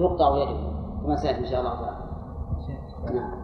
[0.00, 0.56] تقطع يده
[1.02, 1.96] كما سيأتي إن شاء الله تعالى
[3.14, 3.40] نعم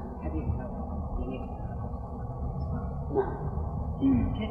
[3.15, 4.51] نعم كيف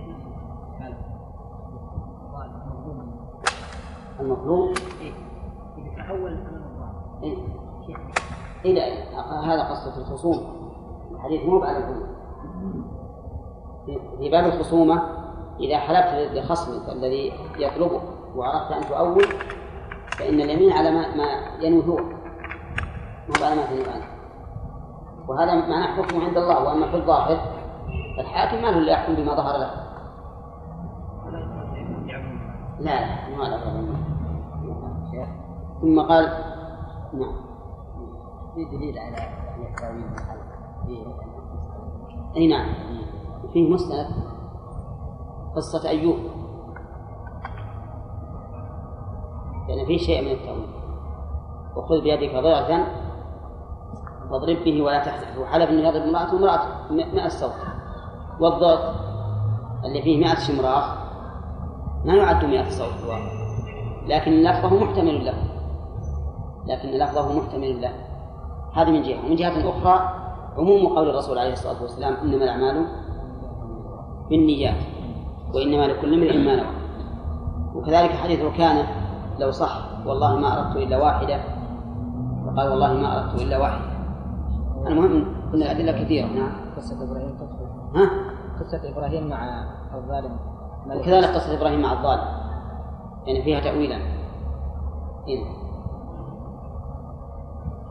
[4.20, 5.14] المظلوم إيه؟
[5.78, 7.38] إذا تحول أمام إيه؟
[7.88, 7.98] كيف؟
[8.66, 8.82] إلى
[9.46, 10.38] هذا قصة الخصوم
[11.12, 12.06] الحديث مو بعد
[14.20, 15.04] في باب الخصومة
[15.60, 18.02] إذا حلفت لخصمك الذي يطلبك
[18.36, 19.26] وأردت أن تؤول
[20.20, 21.26] فإن اليمين على ما, ما
[21.60, 21.98] ينوي هو.
[23.28, 24.04] مو على ما تنوي أنت
[25.28, 27.40] وهذا معنى حكمه عند الله وأما في الظاهر
[28.18, 29.72] فالحاكم ما له إلا يحكم بما ظهر له.
[32.80, 33.00] لا
[33.30, 33.86] لا ما له.
[35.82, 36.26] ثم قال
[37.14, 37.36] نعم.
[38.56, 39.18] في دليل على
[39.70, 40.04] التاويل
[42.36, 42.74] أي نعم.
[43.54, 44.08] فيه مستند
[45.56, 46.18] قصة أيوب.
[49.68, 50.68] لأن فيه شيء من التأويل.
[51.76, 52.84] وخذ بيدك ضغطا
[54.30, 55.42] فاضرب به ولا تحزن.
[55.42, 57.52] وحلف أنه يضرب امرأته امرأته مئة صوت.
[58.40, 58.96] والضغط
[59.86, 60.98] اللي فيه مئة شمراخ
[62.06, 62.94] ما يعد مئة صوت
[64.08, 65.34] لكن لفظه محتمل له.
[66.68, 67.92] لكن لفظه محتمل له.
[68.74, 69.26] هذه من جهة.
[69.26, 70.10] ومن جهة أخرى
[70.58, 72.86] عموم قول الرسول عليه الصلاة والسلام إنما الأعمال
[74.30, 74.78] بالنيات
[75.54, 76.76] وإنما لكل امرئ ما نوى.
[77.76, 79.05] وكذلك حديث ركانة
[79.40, 81.40] لو صح والله ما أردت إلا واحدة.
[82.46, 83.86] وقال والله ما أردت إلا واحدة.
[84.88, 86.28] المهم كل الأدلة كثيرة.
[86.28, 86.52] نعم.
[86.78, 87.66] قصة إبراهيم تدخل.
[87.96, 88.10] ها؟
[88.60, 89.64] قصة إبراهيم مع
[89.96, 90.40] الظالم.
[90.86, 92.28] وكذلك قصة إبراهيم مع الظالم.
[93.26, 93.96] يعني فيها تأويلا.
[95.28, 95.44] إيه.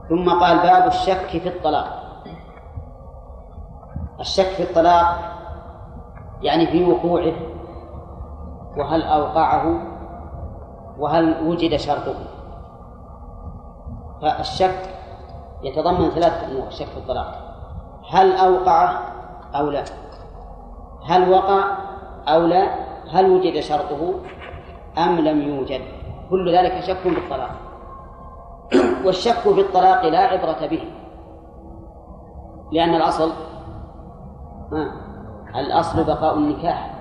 [0.09, 1.87] ثم قال باب الشك في الطلاق.
[4.21, 5.19] الشك في الطلاق
[6.43, 7.33] يعني في وقوعه.
[8.77, 9.94] وهل أوقعه؟
[10.99, 12.15] وهل وجد شرطه؟
[14.23, 14.95] فالشك
[15.63, 17.55] يتضمن ثلاثة أمور الشك في الطلاق.
[18.11, 18.99] هل أوقعه
[19.55, 19.85] أو لا؟
[21.07, 21.65] هل وقع
[22.29, 22.69] أو لا؟
[23.11, 24.15] هل وجد شرطه
[24.99, 25.81] أم لم يوجد؟
[26.31, 27.51] كل ذلك شك بالطلاق
[29.05, 30.85] والشك في الطلاق لا عبرة به.
[32.73, 33.33] لأن الأصل
[35.55, 36.95] الأصل بقاء النكاح.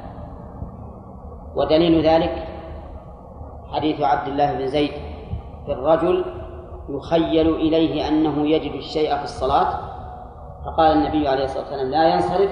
[1.56, 2.53] ودليل ذلك
[3.74, 4.92] حديث عبد الله بن زيد
[5.66, 6.26] في الرجل
[6.90, 9.80] يخيل إليه أنه يجد الشيء في الصلاة
[10.66, 12.52] فقال النبي عليه الصلاة والسلام لا ينصرف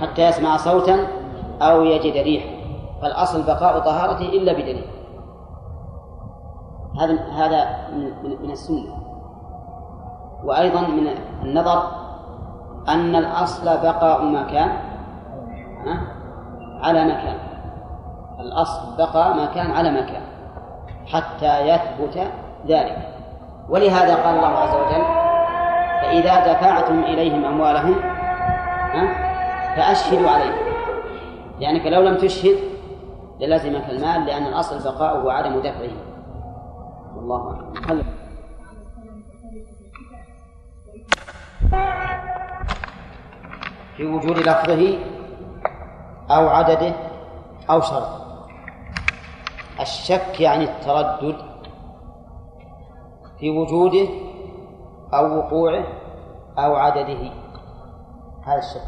[0.00, 1.06] حتى يسمع صوتا
[1.62, 2.60] أو يجد ريحا
[3.02, 4.84] فالأصل بقاء طهارته إلا بدليل.
[7.00, 8.96] هذا هذا من, من السنة.
[10.44, 11.08] وأيضا من
[11.42, 11.82] النظر
[12.88, 14.70] أن الأصل بقاء ما كان
[16.82, 17.49] على مكان.
[18.40, 20.22] الأصل بقاء ما كان على مكان
[21.06, 22.28] حتى يثبت
[22.66, 23.08] ذلك.
[23.68, 25.04] ولهذا قال الله عز وجل
[26.02, 27.94] فإذا دفعتم إليهم أموالهم
[29.76, 30.54] فأشهدوا عليهم.
[31.60, 32.58] لأنك لو لم تشهد
[33.40, 35.90] للزمك المال لأن الأصل بقاؤه وعدم دفعه.
[37.16, 38.04] والله أعلم.
[43.96, 44.98] في وجود لفظه
[46.30, 46.92] أو عدده
[47.70, 48.29] أو شرط
[49.80, 51.36] الشك يعني التردد
[53.38, 54.08] في وجوده
[55.14, 55.84] أو وقوعه
[56.58, 57.32] أو عدده.
[58.42, 58.82] هذا الشك.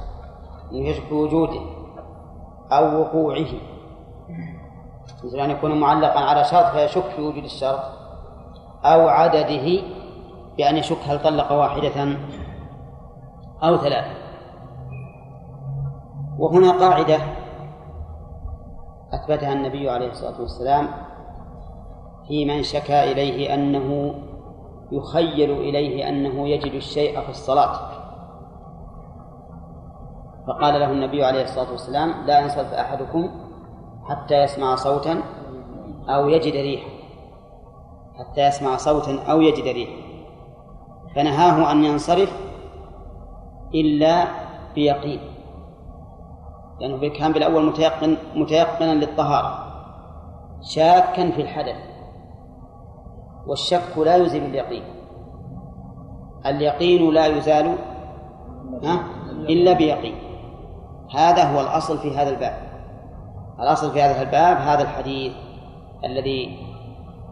[0.73, 1.61] يشك في وجوده
[2.73, 3.47] أو وقوعه.
[5.25, 7.83] مثل أن يكون معلقا على شرط فيشك في وجود الشرط
[8.85, 9.83] أو عدده
[10.57, 12.19] بأن يشك هل طلق واحدة
[13.63, 14.23] أو ثلاثة.
[16.39, 17.19] وهنا قاعدة
[19.15, 20.89] أثبتها النبي عليه الصلاة والسلام
[22.28, 24.15] في من شكا إليه أنه
[24.93, 27.93] يخيل إليه أنه يجد الشيء في الصلاة.
[30.47, 33.31] فقال له النبي عليه الصلاة والسلام لا ينصرف أحدكم
[34.09, 35.23] حتى يسمع صوتا
[36.09, 36.89] أو يجد ريحا.
[38.19, 40.03] حتى يسمع صوتا أو يجد ريحا.
[41.14, 42.32] فنهاه أن ينصرف
[43.75, 44.25] إلا
[44.75, 45.31] بيقين.
[46.82, 49.73] لأنه كان بالأول متيقن متيقنا للطهارة.
[50.62, 51.76] شاكا في الحدث.
[53.46, 54.82] والشك لا يزيل اليقين.
[56.46, 57.75] اليقين لا يزال
[59.49, 60.14] إلا بيقين.
[61.14, 62.55] هذا هو الأصل في هذا الباب.
[63.61, 65.32] الأصل في هذا الباب هذا الحديث
[66.05, 66.58] الذي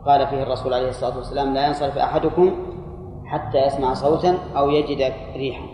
[0.07, 2.53] قال فيه الرسول عليه الصلاة والسلام لا ينصرف أحدكم
[3.25, 5.65] حتى يسمع صوتا أو يجد ريحا.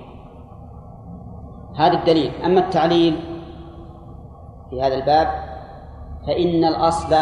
[1.77, 2.33] هذا الدليل.
[2.45, 3.36] أما التعليل
[4.71, 5.29] في هذا الباب
[6.27, 7.17] فإن الأصل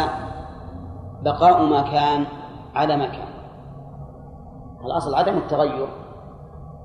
[1.23, 2.25] بقاء ما كان
[2.75, 3.27] على ما كان
[4.85, 5.87] الأصل عدم التغير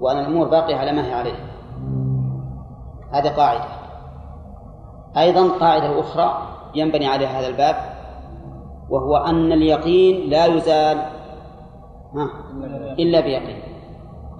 [0.01, 1.35] وأن الأمور باقية على ما هي عليه.
[3.13, 3.65] هذه قاعدة.
[5.17, 6.43] أيضا قاعدة أخرى
[6.75, 7.77] ينبني عليها هذا الباب
[8.91, 11.03] وهو أن اليقين لا يزال
[12.99, 13.63] إلا بيقين.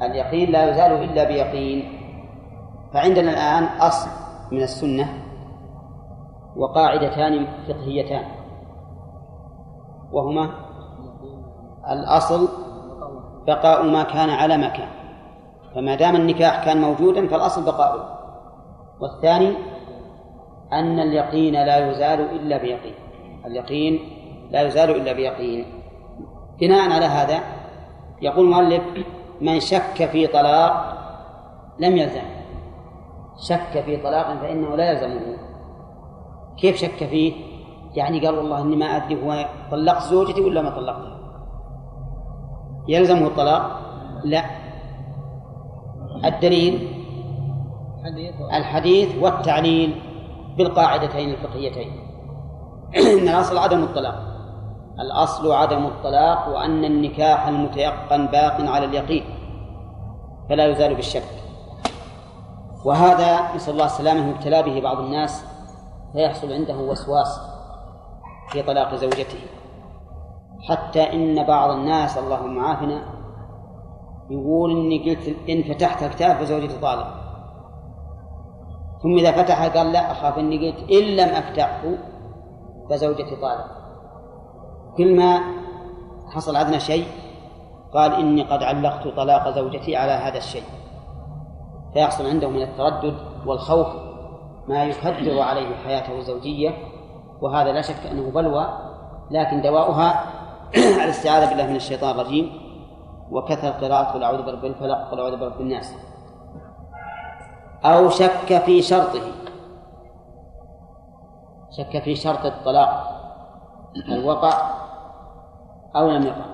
[0.03, 2.01] اليقين لا يزال إلا بيقين.
[2.95, 4.11] فعندنا الآن أصل
[4.53, 5.30] من السنة
[6.57, 8.25] وقاعدتان فقهيتان.
[10.13, 10.51] وهما
[11.91, 12.49] الأصل
[13.47, 14.89] بقاء ما كان على ما كان.
[15.75, 18.19] فما دام النكاح كان موجودا فالأصل بقاؤه.
[19.01, 19.55] والثاني
[20.73, 22.95] أن اليقين لا يزال إلا بيقين.
[23.47, 24.01] اليقين
[24.51, 25.65] لا يزال إلا بيقين.
[26.61, 27.41] بناء على هذا
[28.23, 28.83] يقول المؤلف
[29.41, 30.97] من شك في طلاق
[31.79, 32.23] لم يلزم
[33.49, 35.40] شك في طلاق فإنه لا يلزمه.
[36.61, 37.33] كيف شك فيه؟
[37.95, 41.21] يعني قال والله إني ما أدري هو طلقت زوجتي ولا ما طلقتها
[42.89, 43.81] يلزمه الطلاق؟
[44.25, 44.45] لا.
[46.25, 46.89] الدليل؟
[48.53, 49.09] الحديث.
[49.23, 50.01] والتعليل
[50.57, 51.93] بالقاعدتين الفقهيتين.
[53.21, 54.31] إن الأصل عدم الطلاق.
[55.01, 59.25] الأصل عدم الطلاق وأن النكاح المتيقن باق على اليقين.
[60.49, 61.23] فلا يزال بالشك.
[62.85, 65.50] وهذا نسأل الله السلامة يبتلى به بعض الناس
[66.13, 67.41] فيحصل عنده وسواس
[68.53, 69.39] في طلاق زوجته.
[70.69, 73.03] حتى إن بعض الناس اللهم عافنا
[74.31, 77.07] يقول إني قلت إن فتحت الكتاب فزوجتي طالق.
[79.03, 81.83] ثم إذا فتحها قال لا أخاف إني قلت إن لم أفتحه
[82.91, 83.67] فزوجتي طالق.
[84.97, 85.41] كل ما
[86.35, 87.07] حصل عندنا شيء
[87.95, 90.65] قال إني قد علقت طلاق زوجتي على هذا الشيء.
[91.93, 93.15] فيحصل عنده من التردد
[93.47, 94.10] والخوف
[94.71, 96.71] ما يكدر عليه حياته الزوجية
[97.41, 98.69] وهذا لا شك أنه بلوى
[99.31, 100.25] لكن دواؤها
[101.05, 102.53] الاستعاذة بالله من الشيطان الرجيم
[103.31, 105.95] وكثر قراءة قل أعوذ برب الفلق قل أعوذ برب الناس
[107.85, 109.23] أو شك في شرطه.
[111.71, 113.21] شك في شرط الطلاق.
[114.09, 114.53] هل وقع؟
[115.97, 116.45] أو لم يقع.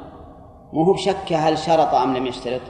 [0.73, 2.61] مو هو بشك هل شرط أم لم يشترط.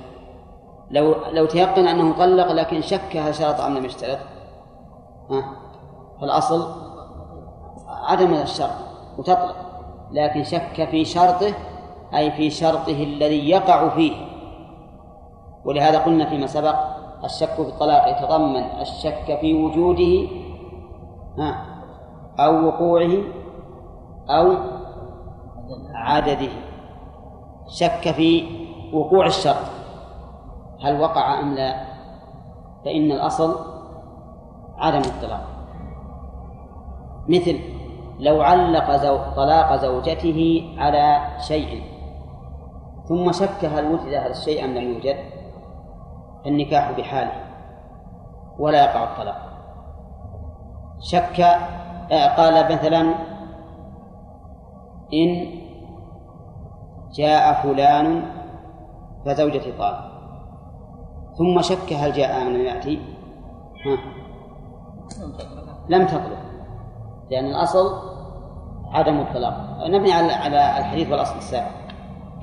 [0.90, 4.18] لو لو تيقن أنه طلق لكن شك هل شرط أم لم يشترط.
[6.20, 6.66] فالأصل
[7.88, 8.70] عدم الشرط
[9.18, 9.56] وتطلق
[10.12, 11.54] لكن شك في شرطه
[12.14, 14.12] أي في شرطه الذي يقع فيه.
[15.64, 16.76] ولهذا قلنا فيما سبق
[17.24, 20.28] الشك في الطلاق يتضمن الشك في وجوده
[22.40, 23.12] أو وقوعه
[24.30, 24.54] أو
[25.94, 26.52] عدده.
[27.68, 28.44] شك في
[28.92, 29.66] وقوع الشرط
[30.84, 31.84] هل وقع أم لا؟
[32.84, 33.75] فإن الأصل
[34.78, 35.46] عدم الطلاق.
[37.28, 37.60] مثل
[38.18, 39.18] لو علق زو...
[39.36, 41.82] طلاق زوجته على شيء
[43.08, 45.16] ثم شك هل وجد هذا الشيء أم لم يوجد
[46.44, 47.32] فالنكاح بحاله
[48.58, 49.40] ولا يقع الطلاق.
[51.00, 51.40] شك
[52.12, 53.14] آه، قال مثلا
[55.14, 55.46] إن
[57.14, 58.22] جاء فلان
[59.24, 60.06] فزوجتي طالق
[61.38, 62.98] ثم شك هل جاء لم يأتي؟
[63.86, 64.25] ها.
[65.88, 66.38] لم تطلق
[67.30, 68.16] لأن الأصل
[68.92, 69.86] عدم الطلاق.
[69.86, 71.70] نبني على على الحديث والأصل السابق.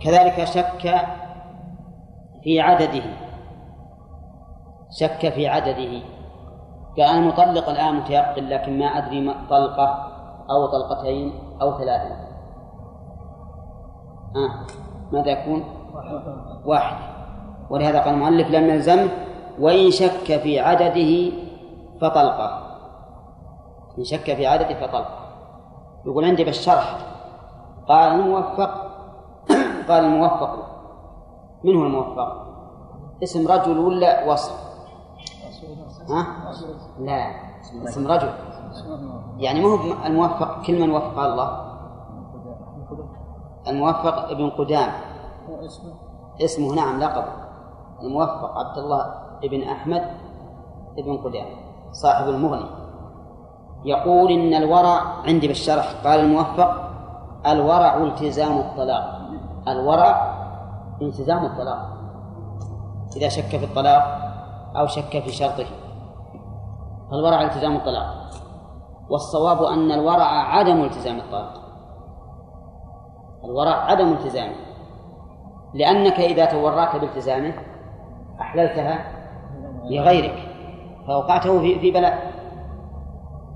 [0.03, 1.07] كذلك شك
[2.43, 3.03] في عدده.
[4.91, 6.01] شك في عدده.
[6.97, 10.07] قال أنا مطلق الآن متيقن لكن ما أدري طلقة
[10.49, 12.15] أو طلقتين أو ثلاثة.
[14.35, 14.65] آه.
[15.11, 15.63] ماذا يكون؟
[16.65, 16.97] واحد.
[17.69, 19.09] ولهذا قال المؤلف لم يلزمه
[19.59, 21.42] وإن شك في عدده
[22.01, 22.73] فطلقة.
[23.97, 25.19] إن شك في عدده فطلقة.
[26.05, 26.97] يقول عندي بالشرح.
[27.87, 28.69] قال الموفق
[29.89, 30.73] قال الموفق.
[31.63, 32.43] من هو الموفق؟
[33.23, 34.73] اسم رجل ولا وصف؟
[36.09, 36.51] ها؟
[36.99, 37.31] لا
[37.83, 38.33] اسم رجل.
[39.37, 41.73] يعني ما هو الموفق كل من وفق الله.
[43.67, 44.91] الموفق ابن قدام.
[46.41, 47.25] اسمه نعم لقب.
[48.01, 50.03] الموفق عبد الله ابن أحمد
[50.97, 51.62] ابن قدام.
[51.93, 52.69] صاحب المغني.
[53.85, 56.89] يقول إن الورع عندي بالشرح قال الموفق
[57.47, 59.19] الورع التزام الطلاق.
[59.67, 60.33] الورع
[61.01, 61.79] التزام الطلاق.
[63.17, 64.03] إذا شك في الطلاق
[64.75, 65.65] أو شك في شرطه
[67.11, 68.29] فالورع التزام الطلاق.
[69.09, 71.53] والصواب أن الورع عدم التزام الطلاق.
[73.43, 74.55] الورع عدم التزامه
[75.73, 77.53] لأنك إذا تورعت بالتزامه
[78.41, 79.05] أحللتها
[79.85, 80.52] لغيرك.
[81.07, 82.33] فأوقعته في في بلاء.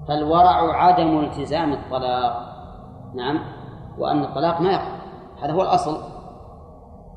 [0.08, 2.48] فالورع عدم التزام الطلاق.
[3.16, 3.40] نعم.
[3.98, 4.98] وأن الطلاق ما يقع.
[5.42, 5.98] هذا هو الأصل.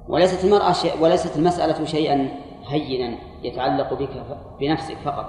[0.09, 2.29] وليست المرأة شيء وليست المسألة شيئا
[2.69, 4.11] هينا يتعلق بك
[4.61, 5.27] بنفسك فقط.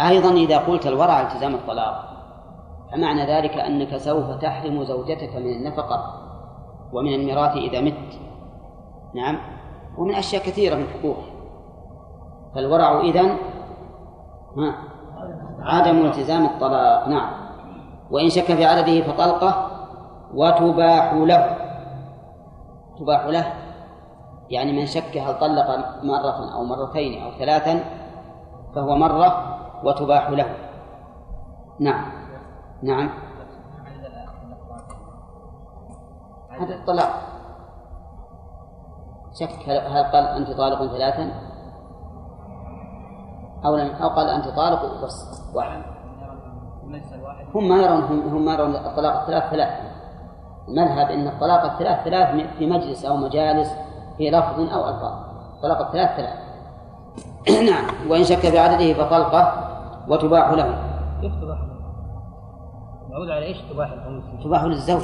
[0.00, 2.12] أيضا إذا قلت الورع التزام الطلاق
[2.92, 6.14] فمعنى ذلك أنك سوف تحرم زوجتك من النفقة
[6.92, 8.18] ومن الميراث إذا مت.
[9.14, 9.38] نعم.
[9.98, 11.22] ومن أشياء كثيرة من حقوقه
[12.54, 13.36] فالورع إذن
[14.58, 14.74] ها.
[15.60, 17.08] عدم التزام الطلاق.
[17.08, 17.30] نعم.
[18.10, 19.70] وإن شك في عدده فطلقة
[20.34, 21.56] وتباح له.
[22.98, 23.52] تباح له.
[24.50, 25.68] يعني من شك هل طلق
[26.02, 27.84] مرة أو مرتين أو ثلاثا
[28.74, 30.54] فهو مرة وتباح له.
[31.80, 32.12] نعم.
[32.82, 33.10] نعم.
[36.50, 37.10] هذا الطلاق.
[39.32, 41.51] شك هل قال أنت طالق ثلاثا؟
[43.64, 45.82] أو لم أو قال أنت طالق بس واحد.
[47.54, 49.68] هم ما يرون هم ما يرون الطلاق الثلاث ثلاث.
[50.68, 53.68] المذهب أن الطلاق الثلاث ثلاث في مجلس أو مجالس
[54.18, 55.12] في لفظ أو ألفاظ.
[55.62, 56.38] طلاق الثلاث ثلاث.
[57.70, 58.10] نعم.
[58.10, 59.68] وإن شك في عدده فطلقة
[60.08, 60.78] وتباح له.
[61.20, 61.58] كيف تباح
[63.10, 65.02] له؟ على إيش تباح له؟ تباح للزوج.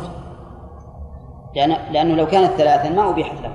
[1.57, 3.53] لأن لأنه لو كانت ثلاثا ما أبيحت له.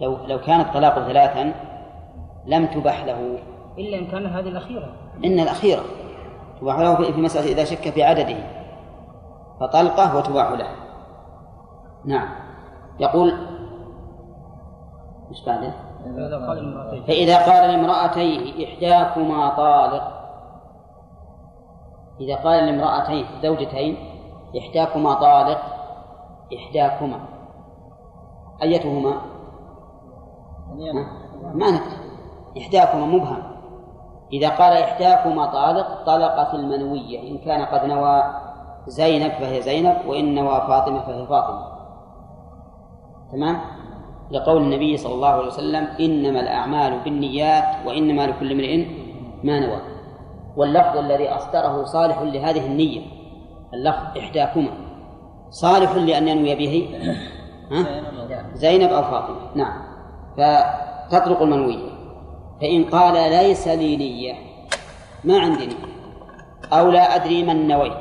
[0.00, 1.54] لو لو كان الطلاق ثلاثا
[2.46, 3.38] لم تبح له.
[3.78, 4.92] إلا إن كان هذه الأخيرة.
[5.24, 5.82] إن الأخيرة.
[6.60, 8.36] تباح له في مسألة إذا شك في عدده.
[9.60, 10.68] فطلقة وتباح له.
[12.04, 12.28] نعم.
[13.00, 13.32] يقول
[15.30, 15.74] مش بعده
[16.04, 17.02] فاذا قال المرأتين.
[17.04, 20.14] فإذا قال لامرأتيه إحداكما طالق.
[22.20, 23.96] إذا قال لامرأتين زوجتين
[24.58, 25.60] إحداكما طالق
[26.56, 27.20] إحداكما.
[28.62, 29.14] أيتهما؟
[31.54, 32.03] ما ندري.
[32.58, 33.42] إحداكما مبهم.
[34.32, 38.22] إذا قال إحداكما طالق طلقت المنوية إن كان قد نوى
[38.86, 41.66] زينب فهي زينب وإن نوى فاطمة فهي فاطمة.
[43.32, 43.60] تمام؟
[44.30, 48.86] لقول النبي صلى الله عليه وسلم إنما الأعمال بالنيات وإنما لكل امرئ
[49.44, 49.80] ما نوى.
[50.56, 53.00] واللفظ الذي أصدره صالح لهذه النية
[53.74, 54.70] اللفظ إحداكما.
[55.50, 56.88] صالح لأن ينوي به
[57.70, 57.84] ها؟
[58.54, 59.36] زينب أو فاطمة.
[59.54, 59.82] نعم.
[60.36, 61.93] فتطلق المنوية.
[62.60, 64.34] فإن قال ليس لي نية
[65.24, 65.74] ما عندي نية.
[66.72, 67.92] أو لا أدري من نويت.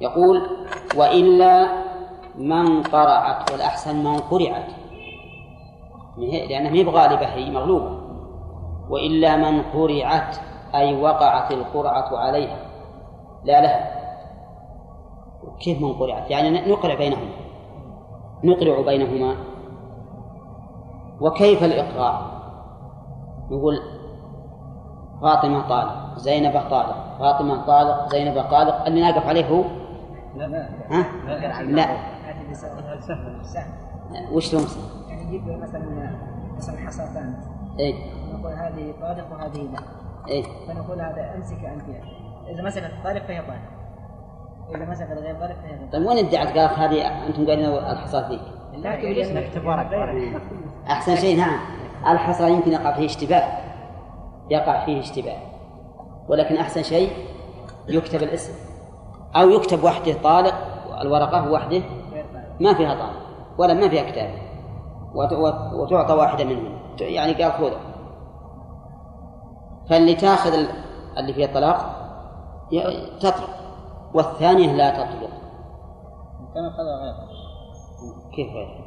[0.00, 0.42] يقول
[0.96, 1.68] وإلا
[2.38, 4.66] من قرعت والأحسن من قرعت
[6.18, 7.98] لأنها ما بغالبة هي مغلوبة
[8.90, 10.36] وإلا من قرعت
[10.74, 12.58] أي وقعت القرعة عليها.
[13.44, 13.94] لا لها
[15.60, 17.30] كيف من قرعت يعني نقرع بينهما.
[18.44, 19.36] نقرع بينهما.
[21.20, 22.33] وكيف الإقراع
[23.54, 23.80] نقول
[25.22, 27.18] فاطمة طالق زينب طالق.
[27.18, 28.86] فاطمة طالق زينب طالق.
[28.86, 29.64] اللي نقف عليه هو؟
[30.36, 31.86] لا لا ها؟ لا.
[33.42, 33.72] سهل
[34.32, 34.64] وش لهم
[35.08, 36.10] يعني نجيب مثلا
[36.56, 37.34] مثلا حصاتان
[37.80, 37.94] اي
[38.32, 39.78] نقول هذه طالق وهذه لا.
[40.28, 41.84] اي فنقول هذا أمسك أنت.
[42.48, 43.74] إذا مسكت الطالق فهي طالق.
[44.68, 48.40] واذا مسكت غير طالق فهي غير طيب وين ادعت قالت هذه أنتم الحصاد ذيك
[48.76, 49.44] لا تقول اسمك
[50.90, 51.58] أحسن شيء نعم.
[52.08, 53.58] الحصى يمكن يقع فيه اشتباه.
[54.50, 55.36] يقع فيه اشتباه.
[56.28, 57.10] ولكن أحسن شيء
[57.88, 58.52] يكتب الاسم.
[59.36, 60.54] أو يكتب وحده طالق
[61.00, 61.82] الورقة وحده
[62.60, 63.20] ما فيها طالق
[63.58, 64.30] ولا ما فيها كتاب.
[65.14, 67.80] وت- وت- وتعطى واحدة منهم يعني قال خذها
[69.90, 70.68] فاللي تاخذ ال-
[71.18, 72.00] اللي فيها الطلاق
[73.20, 73.50] تطلق.
[74.14, 75.30] والثانية لا تطلق.
[76.54, 77.14] كان هذا غير.
[78.36, 78.84] كيف؟ غير؟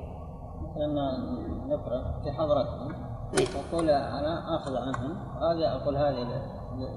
[0.62, 1.17] مثلا
[1.67, 3.46] نقرأ في حضرتهم إيه.
[3.72, 5.17] أقول أنا آخذ عنهم.
[5.41, 6.27] هذه أقول هذه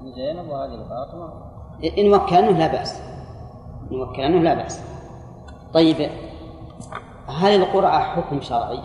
[0.03, 1.33] لزينب وهذه لفاطمة.
[1.97, 3.01] إن وكلنه لا بأس.
[3.91, 4.81] إن وكلنه لا بأس.
[5.73, 6.09] طيب
[7.27, 8.79] هل القرعة حكم شرعي؟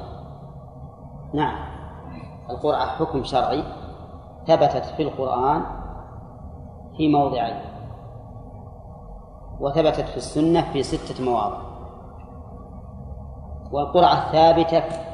[1.35, 1.67] نعم.
[2.51, 3.65] القرعة حكم شرعي.
[4.47, 5.63] ثبتت في القرآن
[6.97, 7.61] في موضعين.
[9.61, 11.59] وثبتت في السنة في ستة مواضع.
[13.73, 15.06] والقرعة ثابتة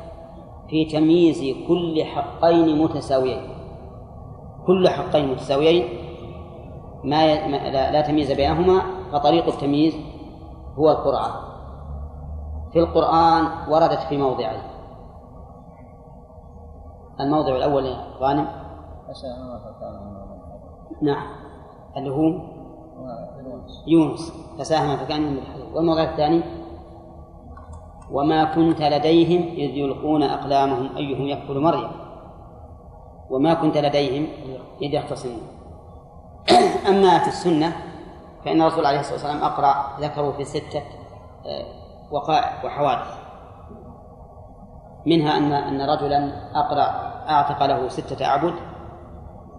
[0.72, 3.42] في تمييز كل حقين متساويين.
[4.66, 5.84] كل حقين متساويين
[7.04, 7.48] ما, ي...
[7.48, 7.92] ما لا...
[7.92, 9.94] لا تمييز بينهما فطريق التمييز
[10.78, 11.30] هو القرآن.
[12.72, 14.62] في القرآن وردت في موضعين.
[17.20, 18.48] الموضع الأول غانم.
[21.02, 21.26] نعم.
[21.96, 22.40] اللي هو
[23.86, 24.32] يونس.
[24.58, 26.42] فساهم فكان من الحديث والموضع الثاني؟
[28.10, 31.90] وما كنت لديهم إذ يلقون أقلامهم أيهم يكفل مريم.
[33.30, 34.28] وما كنت لديهم
[34.82, 35.42] إذ يختصمون.
[36.88, 37.76] أما في السنة
[38.44, 40.82] فإن الرسول عليه الصلاة والسلام أقرأ ذكروا في ستة
[41.46, 41.64] آه،
[42.10, 43.22] وقائع وحوادث.
[45.06, 48.54] منها أن أن رجلا أقرأ أعتق له ستة أعبد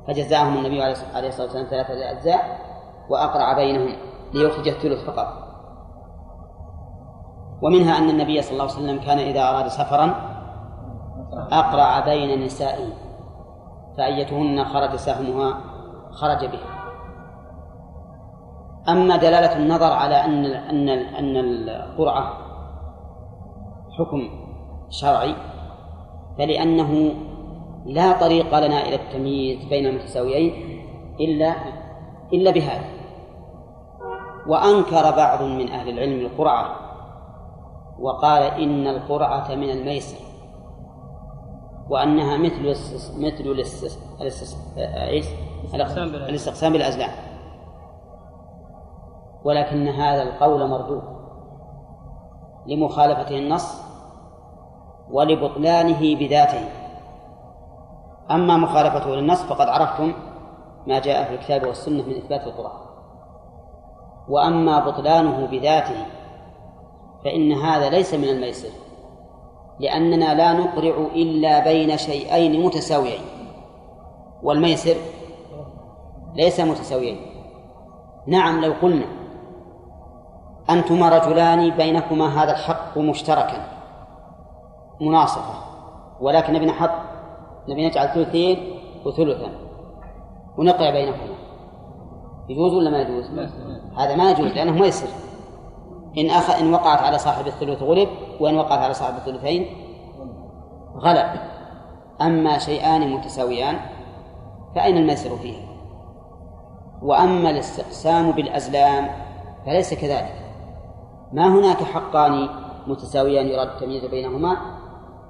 [0.07, 2.59] فجزاهم النبي عليه الصلاة والسلام ثلاثة أجزاء
[3.09, 3.95] وأقرع بينهم
[4.33, 5.42] ليخرج الثلث فقط.
[7.63, 10.15] ومنها أن النبي صلى الله عليه وسلم كان إذا أراد سفرا
[11.51, 12.87] أقرع بين نسائه
[13.97, 15.57] فأيتهن خرج سهمها
[16.11, 16.59] خرج به
[18.89, 22.33] أما دلالة النظر على أن أن أن القرعة
[23.97, 24.29] حكم
[24.89, 25.35] شرعي
[26.37, 27.13] فلأنه
[27.85, 30.53] لا طريق لنا إلى التمييز بين المتساويين
[31.19, 31.55] إلا
[32.33, 32.85] إلا بهذا.
[34.47, 36.82] وأنكر بعض من أهل العلم القرعة
[37.99, 40.17] وقال إن القرعة من الميسر
[41.89, 42.75] وأنها مثل
[43.17, 43.43] مثل
[46.29, 47.09] الاستقسام بالأزلام.
[49.43, 51.03] ولكن هذا القول مردود
[52.65, 53.81] لمخالفته النص
[55.11, 56.69] ولبطلانه بذاته.
[58.31, 60.13] أما مخالفته للنص فقد عرفتم
[60.87, 62.83] ما جاء في الكتاب والسنة من إثبات القرآن
[64.29, 66.05] وأما بطلانه بذاته
[67.23, 68.69] فإن هذا ليس من الميسر
[69.79, 73.21] لأننا لا نقرع إلا بين شيئين متساويين.
[74.43, 74.95] والميسر
[76.35, 77.17] ليس متساويين.
[78.27, 79.05] نعم لو قلنا
[80.69, 83.67] أنتما رجلان بينكما هذا الحق مشتركا
[85.01, 85.53] مناصفة
[86.21, 86.89] ولكن نبي نحط
[87.69, 89.49] نبي نجعل ثلثين وثلثا
[90.57, 91.33] ونقع بينهما
[92.49, 93.25] يجوز ولا ما يجوز؟
[93.97, 95.07] هذا ما يجوز لأنه ميسر.
[96.17, 99.65] إن أخ إن وقعت على صاحب الثلث غلب وإن وقعت على صاحب الثلثين
[100.95, 101.29] غلب.
[102.21, 103.79] أما شيئان متساويان
[104.75, 105.57] فأين الميسر فيه؟
[107.01, 109.07] وأما الاستقسام بالأزلام
[109.65, 110.35] فليس كذلك.
[111.33, 112.49] ما هناك حقان
[112.87, 114.57] متساويان يراد التمييز بينهما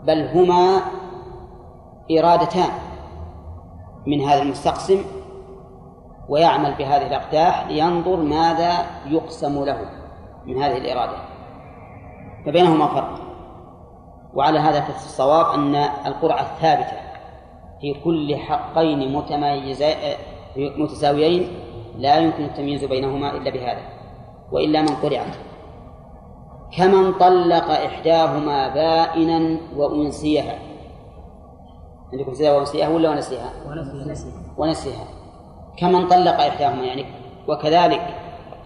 [0.04, 0.82] بل هما
[2.12, 2.70] إرادتان
[4.08, 5.02] من هذا المستقسم
[6.30, 10.03] ويعمل بهذه الأقداح لينظر ماذا يقسم له.
[10.46, 11.18] من هذه الإرادة.
[12.46, 13.20] فبينهما فرق.
[14.34, 15.76] وعلى هذا فالصواب أن
[16.06, 16.98] القرعة الثابتة
[17.82, 19.14] في كل حقين
[20.58, 21.48] متساويين
[21.98, 23.82] لا يمكن التمييز بينهما إلا بهذا
[24.52, 25.36] وإلا من قرعت
[26.78, 30.60] كمن طلق إحداهما بائنا وأنسيها.
[32.14, 33.54] عندكم سيها وأنسيها ولا ونسيها؟
[34.58, 35.06] ونسيها.
[35.78, 37.06] كمن طلق إحداهما يعني
[37.48, 38.23] وكذلك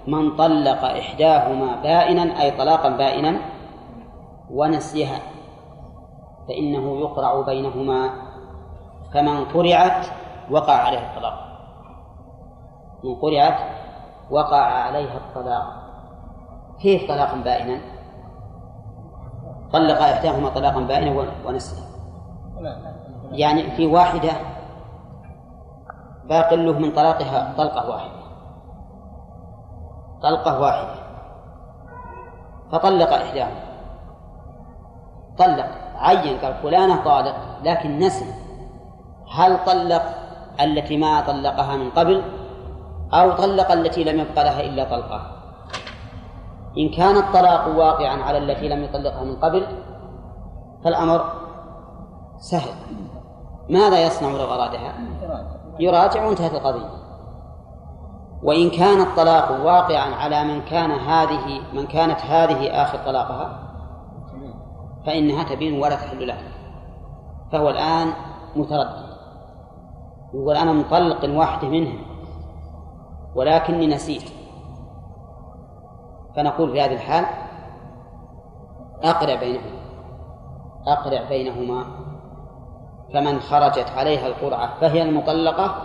[0.08, 3.40] من طلق إحداهما بائنا أي طلاقا بائنا
[4.52, 5.20] ونسيها
[6.48, 8.10] فإنه يقرع بينهما.
[9.14, 10.06] فمن قرعت
[10.52, 11.38] وقع عليه الطلاق.
[13.04, 13.60] من قرعت
[14.32, 15.66] وقع عليها الطلاق.
[16.82, 17.80] كيف طلاقا بائنا؟
[19.74, 21.88] طلق إحداهما طلاقا بائنا ونسيها.
[23.32, 24.32] يعني في واحدة
[26.30, 28.17] باق له من طلاقها طلقة واحدة.
[30.22, 30.96] طلقة واحدة.
[32.72, 33.62] فطلق إحداهما
[35.38, 35.70] طلق.
[35.98, 38.34] عين قال فلانة طالق لكن نسي
[39.32, 40.04] هل طلق
[40.62, 42.24] التي ما طلقها من قبل
[43.14, 45.22] أو طلق التي لم يبق لها إلا طلقة؟
[46.78, 49.68] إن كان الطلاق واقعا على التي لم يطلقها من قبل
[50.84, 51.32] فالأمر
[52.38, 52.74] سهل.
[53.70, 54.94] ماذا يصنع لو أرادها؟
[55.80, 56.90] يراجع وانتهت القضية.
[58.44, 63.68] وإن كان الطلاق واقعا على من كان هذه من كانت هذه آخر طلاقها
[65.06, 66.38] فإنها تبين ولا تحل له.
[67.52, 68.08] فهو الآن
[68.56, 69.08] متردد.
[70.34, 72.00] يقول أنا مطلق واحدة منهم
[73.36, 74.30] ولكني نسيت.
[76.36, 77.26] فنقول في هذه الحال
[79.04, 79.78] أقرع بينهما.
[80.88, 81.86] أقرع بينهما.
[83.14, 85.76] فمن خرجت عليها القرعة فهي المطلقة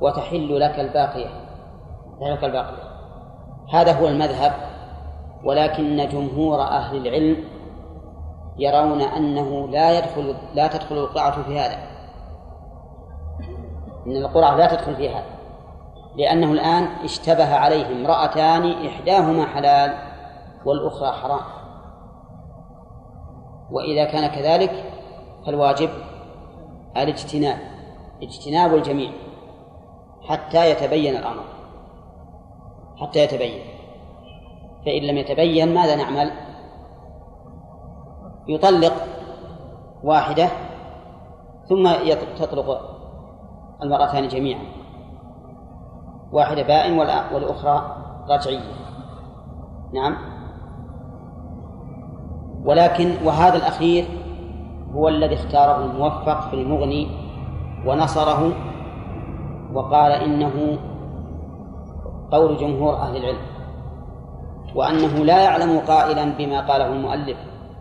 [0.00, 1.39] وتحل لك الباقية.
[2.28, 2.90] لك الباقية
[3.72, 4.52] هذا هو المذهب
[5.44, 7.44] ولكن جمهور أهل العلم
[8.58, 11.78] يرون أنه لا يدخل لا تدخل القرعة في هذا.
[14.06, 15.24] أن القرعة لا تدخل في هذا
[16.16, 19.94] لأنه الآن اشتبه عليه امرأتان إحداهما حلال
[20.64, 21.40] والأخرى حرام.
[23.70, 24.84] وإذا كان كذلك
[25.46, 25.90] فالواجب
[26.96, 27.58] الاجتناب
[28.22, 29.10] اجتناب الجميع
[30.28, 31.49] حتى يتبين الأمر.
[33.00, 33.60] حتى يتبين.
[34.86, 36.30] فإن لم يتبين ماذا نعمل؟
[38.48, 38.92] يطلق
[40.04, 40.48] واحدة
[41.68, 41.90] ثم
[42.38, 42.80] تطلق
[43.82, 44.62] المرأتان جميعا.
[46.32, 46.98] واحدة بائن
[47.32, 47.96] والأخرى
[48.28, 48.72] رجعية.
[49.92, 50.16] نعم؟
[52.64, 54.04] ولكن وهذا الأخير
[54.94, 57.08] هو الذي اختاره الموفق في المغني
[57.86, 58.52] ونصره
[59.72, 60.78] وقال إنه
[62.32, 63.40] قول جمهور أهل العلم
[64.74, 67.36] وأنه لا يعلم قائلا بما قاله المؤلف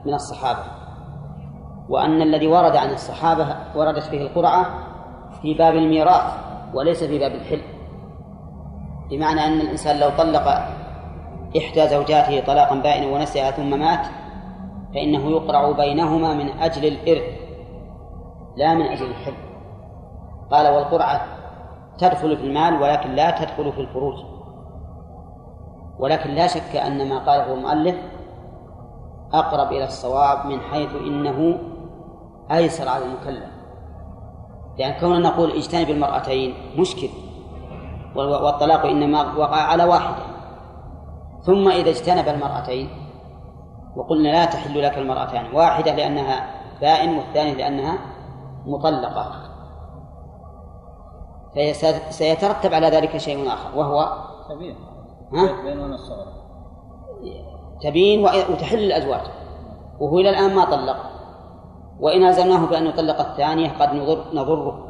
[0.06, 0.64] من الصحابة
[1.90, 4.66] وأن الذي ورد عن الصحابة وردت فيه القرعة
[5.42, 6.34] في باب الميراث
[6.74, 7.62] وليس في باب الحل
[9.10, 10.48] بمعنى أن الإنسان لو طلق
[11.58, 14.08] إحدى زوجاته طلاقا بائنا ونسيها ثم مات
[14.94, 17.40] فإنه يقرع بينهما من أجل الإرث
[18.58, 19.34] لا من أجل الحل.
[20.52, 21.22] قال والقرعة
[21.98, 24.16] تدخل في المال ولكن لا تدخل في الفروج.
[26.00, 27.96] ولكن لا شك أن ما قاله المؤلف
[29.34, 31.60] أقرب إلى الصواب من حيث إنه
[32.52, 33.50] أيسر على المكلف.
[34.78, 37.10] لأن كوننا نقول اجتنب المرأتين مشكل
[38.16, 40.24] والطلاق إنما وقع على واحدة.
[41.42, 42.90] ثم إذا اجتنب المرأتين
[43.96, 46.50] وقلنا لا تحل لك المرأتان واحدة لأنها
[46.82, 47.98] بائن والثانية لأنها
[48.66, 49.50] مطلقة.
[51.56, 54.18] فسيترتب على ذلك شيء آخر وهو
[54.50, 54.89] تبين
[55.34, 55.48] ها؟
[57.82, 59.22] تبين وتحل الأزواج.
[60.00, 60.98] وهو إلى الآن ما طلق.
[62.00, 64.86] وإن ألزمناه بأن يطلق الثانية قد نضر نضره.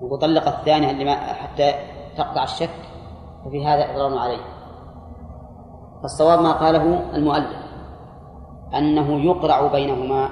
[0.00, 1.72] وطلق الثانية اللي ما حتى
[2.16, 2.80] تقطع الشك
[3.44, 4.42] ففي هذا إضرار عليه.
[6.02, 7.66] فالصواب ما قاله المؤلف
[8.74, 10.28] أنه يقرع بينهما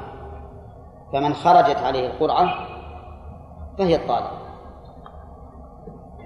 [1.12, 2.55] فمن خرجت عليه القرعة
[3.79, 4.43] فهي الطالق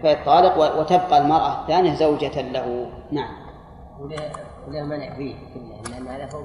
[0.02, 2.90] فهي الطالق وتبقى المرأة الثانية زوجة له.
[3.12, 3.34] نعم.
[4.68, 5.34] وله منع فيه
[5.90, 6.42] لأن هذا فوق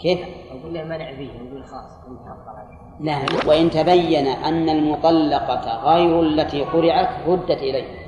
[0.00, 0.20] كيف؟
[0.50, 7.50] أقول له منع فيه نقول الطلاق لا وإن تبين أن المطلقة غير التي قرعت ردت
[7.50, 8.02] إليه.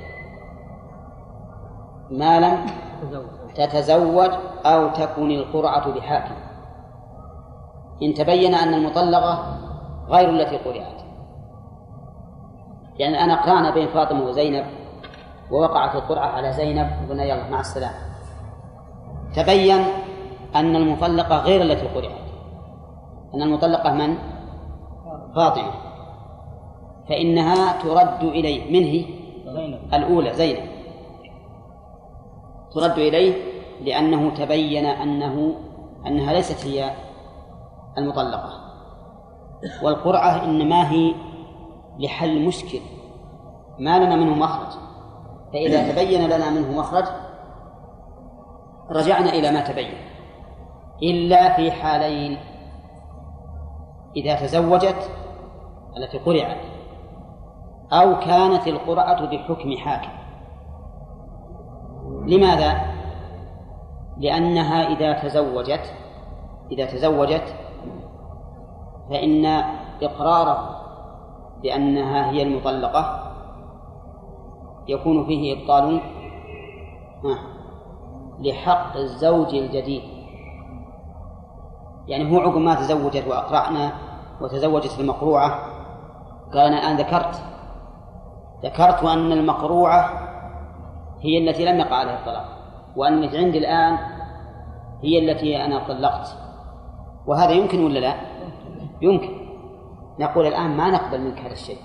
[2.11, 2.65] ما لم؟
[3.55, 4.31] تتزوج
[4.65, 6.35] أو تكن القرعة بحاكم.
[8.03, 9.57] إن تبين أن المطلقة
[10.09, 11.04] غير التي قرعت.
[12.99, 14.65] يعني أنا قرانا بين فاطمة وزينب
[15.51, 17.95] ووقعت القرعة على زينب وقلنا يلا مع السلامة.
[19.35, 19.83] تبين
[20.55, 22.25] أن المطلقة غير التي قرعت.
[23.35, 24.17] أن المطلقة من؟
[25.35, 25.71] فاطمة.
[27.09, 28.71] فإنها ترد إليه.
[28.71, 29.05] من هي؟
[29.53, 29.93] زينب.
[29.93, 30.69] الأولى زينب.
[32.73, 33.33] ترد إليه
[33.81, 35.55] لأنه تبين أنه
[36.07, 36.91] أنها ليست هي
[37.97, 38.49] المطلقة.
[39.83, 41.13] والقرعة إنما هي
[41.99, 42.79] لحل مشكل.
[43.79, 44.73] ما لنا منه مخرج.
[45.53, 47.05] فإذا تبين لنا منه مخرج
[48.91, 49.97] رجعنا إلى ما تبين.
[51.03, 52.37] إلا في حالين.
[54.15, 55.09] إذا تزوجت
[55.97, 56.61] التي قرعت
[57.93, 60.11] أو كانت القرعة بحكم حاكم.
[62.27, 62.95] لماذا؟
[64.17, 65.93] لأنها إذا تزوجت
[66.71, 67.55] إذا تزوجت
[69.09, 69.45] فإن
[70.01, 70.84] إقراره
[71.65, 73.31] بأنها هي المطلقة.
[74.87, 76.01] يكون فيه إبطال
[78.39, 80.01] لحق الزوج الجديد.
[82.07, 83.91] يعني هو عقب ما تزوجت وأقرعنا
[84.41, 85.59] وتزوجت المقروعة.
[86.53, 87.43] قال أنا الآن ذكرت
[88.63, 90.09] ذكرت أن المقروعة
[91.21, 92.45] هي التي لم يقع عليها الطلاق
[92.95, 93.97] وأن التي عندي الآن
[95.03, 96.27] هي التي أنا طلقت.
[97.27, 98.15] وهذا يمكن ولا لا؟
[99.01, 99.34] يمكن.
[100.19, 101.77] نقول الآن ما نقبل منك هذا الشيء.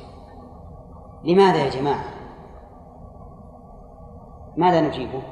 [1.25, 2.05] لماذا يا جماعة؟
[4.57, 5.23] ماذا نجيبه؟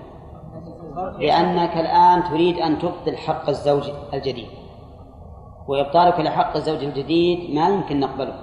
[1.18, 4.48] لأنك الآن تريد أن تبطل حق الزوج الجديد.
[5.68, 8.34] وإبطالك لحق الزوج الجديد ما يمكن نقبله.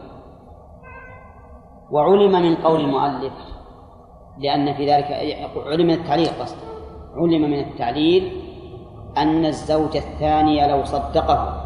[1.91, 3.33] وعلم من قول المؤلف
[4.37, 5.05] لأن في ذلك
[5.65, 6.57] علم من التعليل قصد
[7.15, 8.41] علم من التعليل
[9.17, 11.61] أن الزوج الثاني لو صدقه.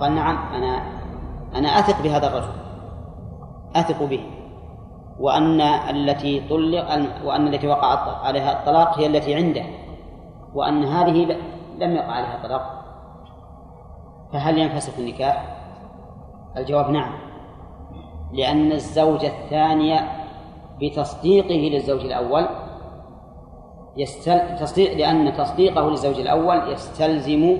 [0.00, 0.93] قال نعم أنا
[1.56, 2.52] أنا أثق بهذا الرجل.
[3.76, 4.20] أثق به.
[5.20, 6.88] وأن التي طلق
[7.24, 9.64] وأن التي وقع عليها الطلاق هي التي عنده.
[10.54, 11.36] وأن هذه
[11.78, 12.84] لم يقع عليها طلاق
[14.32, 15.56] فهل ينفسخ النكاح؟
[16.56, 17.12] الجواب نعم.
[18.32, 20.08] لأن الزوجة الثانية
[20.80, 22.46] بتصديقه للزوج الأول
[23.96, 24.56] يستل...
[24.56, 27.58] تصديق لأن تصديقه للزوج الأول يستلزم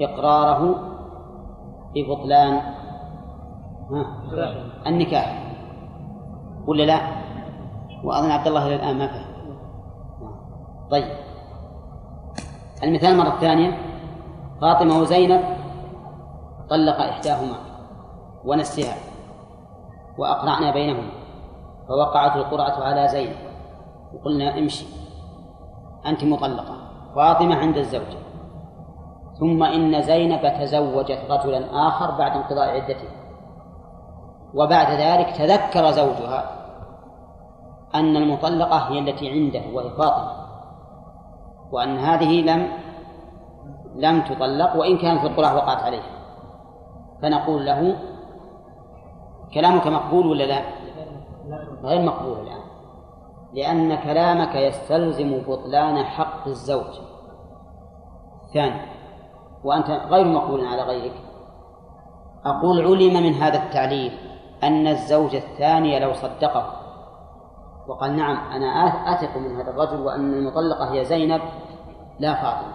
[0.00, 0.97] إقراره
[2.02, 2.60] ببطلان
[3.90, 4.04] ها؟
[4.86, 5.54] النكاح.
[6.66, 7.00] ولا لا؟
[8.04, 9.28] وأظن عبد الله إلى الآن ما فهم.
[10.90, 11.08] طيب.
[12.82, 13.78] المثال مرة ثانية.
[14.60, 15.42] فاطمة وزينب
[16.70, 17.56] طلق إحداهما
[18.44, 18.96] ونسيها
[20.18, 21.10] وأقرعنا بينهما
[21.88, 23.36] فوقعت القرعة على زينب.
[24.14, 24.86] وقلنا امشي.
[26.06, 26.76] أنت مطلقة.
[27.16, 28.27] فاطمة عند الزوجة.
[29.40, 33.08] ثم إن زينب تزوجت رجلا آخر بعد انقضاء عدته
[34.54, 36.50] وبعد ذلك تذكر زوجها
[37.94, 40.32] أن المطلقة هي التي عنده وهي فاطمة
[41.72, 42.68] وأن هذه لم
[43.96, 46.02] لم تطلق وإن كانت القرعة وقعت عليه
[47.22, 47.96] فنقول له
[49.54, 50.62] كلامك مقبول ولا لا؟
[51.82, 52.60] غير مقبول الآن.
[53.52, 57.00] لأن كلامك يستلزم بطلان حق الزوج.
[58.54, 58.97] ثاني
[59.64, 61.14] وأنت غير مقبول على غيرك.
[62.44, 64.12] أقول علم من هذا التعليل
[64.62, 66.72] أن الزوج الثاني لو صدقه.
[67.88, 68.66] وقال نعم أنا
[69.14, 71.40] أثق من هذا الرجل وأن المطلقة هي زينب
[72.18, 72.72] لا فاطمة.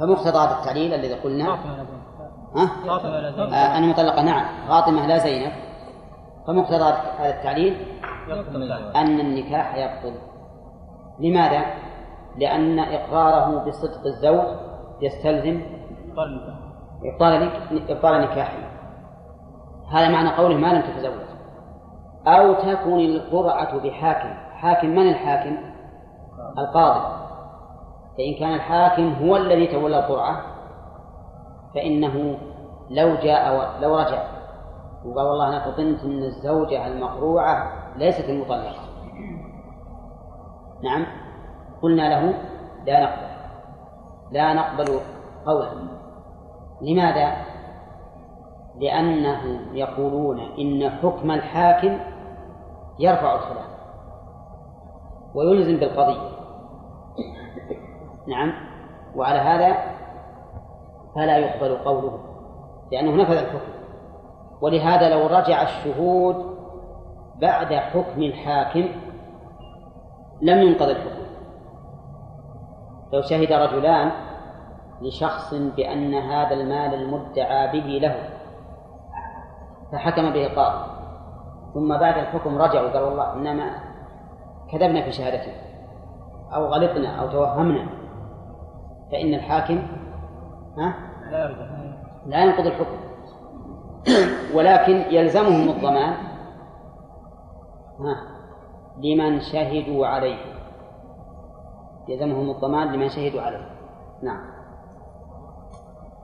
[0.00, 3.52] فمقتضى هذا التعليل الذي قلنا ها؟ فاطمة لا زينب.
[3.52, 5.52] آه أن المطلقة نعم فاطمة لا زينب.
[6.46, 8.00] فمقتضى هذا التعليل
[8.96, 10.14] أن النكاح يبطل.
[11.18, 11.64] لماذا؟
[12.36, 14.69] لأن إقراره بصدق الزوج
[15.02, 15.60] يستلزم
[17.04, 17.50] إبطال
[17.88, 18.70] إبطال نكاحه
[19.92, 21.20] هذا معنى قوله ما لم تتزوج.
[22.26, 24.34] أو تكون القرعة بحاكم.
[24.52, 25.56] حاكم من الحاكم؟
[26.58, 27.20] القاضي.
[28.18, 30.42] فإن كان الحاكم هو الذي تولى القرعة
[31.74, 32.38] فإنه
[32.90, 34.22] لو جاء و- لو رجع.
[35.04, 38.80] وقال والله أنا فطنت أن الزوجة المقروعة ليست المطلقة.
[40.82, 41.06] نعم.
[41.82, 42.34] قلنا له
[42.86, 43.29] لا نقبل.
[44.30, 45.00] لا نقبل
[45.46, 45.72] قوله
[46.82, 47.32] لماذا؟
[48.76, 51.98] لأنهم يقولون إن حكم الحاكم
[52.98, 53.70] يرفع الخلاف
[55.34, 56.30] ويلزم بالقضية.
[58.28, 58.52] نعم.
[59.16, 59.76] وعلى هذا
[61.14, 62.18] فلا يقبل قوله
[62.92, 63.72] لأنه نفذ الحكم.
[64.60, 66.56] ولهذا لو رجع الشهود
[67.40, 68.88] بعد حكم الحاكم
[70.42, 71.19] لم ينقض الحكم.
[73.12, 74.10] لو شهد رجلان
[75.02, 78.28] لشخص بأن هذا المال المدعى به له
[79.92, 80.90] فحكم به القاضي
[81.74, 83.70] ثم بعد الحكم رجعوا قالوا والله إنما
[84.72, 85.54] كذبنا في شهادتنا
[86.54, 87.86] أو غلطنا أو توهمنا.
[89.12, 89.82] فإن الحاكم
[90.78, 90.94] ها؟
[92.26, 92.96] لا ينقض الحكم.
[94.56, 96.14] ولكن يلزمهم الضمان
[98.00, 98.16] ها
[98.98, 100.49] لمن شهدوا عليه.
[102.08, 103.70] يلزمهم الضمان لمن شهدوا عليه.
[104.22, 104.40] نعم.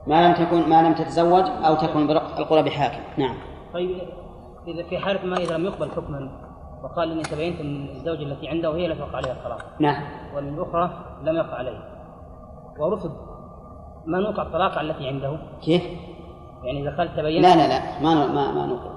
[0.07, 3.01] ما لم تكن ما لم تتزوج أو تكن برق- القرى بحاكم.
[3.17, 3.35] نعم.
[3.73, 3.97] طيب
[4.67, 6.29] إذا في حاله ما إذا لم يقبل حكما
[6.83, 9.65] وقال إني تبينت أن الزوجة التي عنده هي التي وقع عليها الطلاق.
[9.79, 10.03] نعم.
[10.35, 10.91] والأخرى
[11.23, 11.83] لم يقع عليها
[12.79, 13.11] ورفض
[14.05, 15.37] ما نوقع الطلاق على التي عنده.
[15.61, 15.83] كيف؟
[16.63, 17.99] يعني إذا قال تبين لا لا لا.
[18.03, 18.91] ما ما ما نقول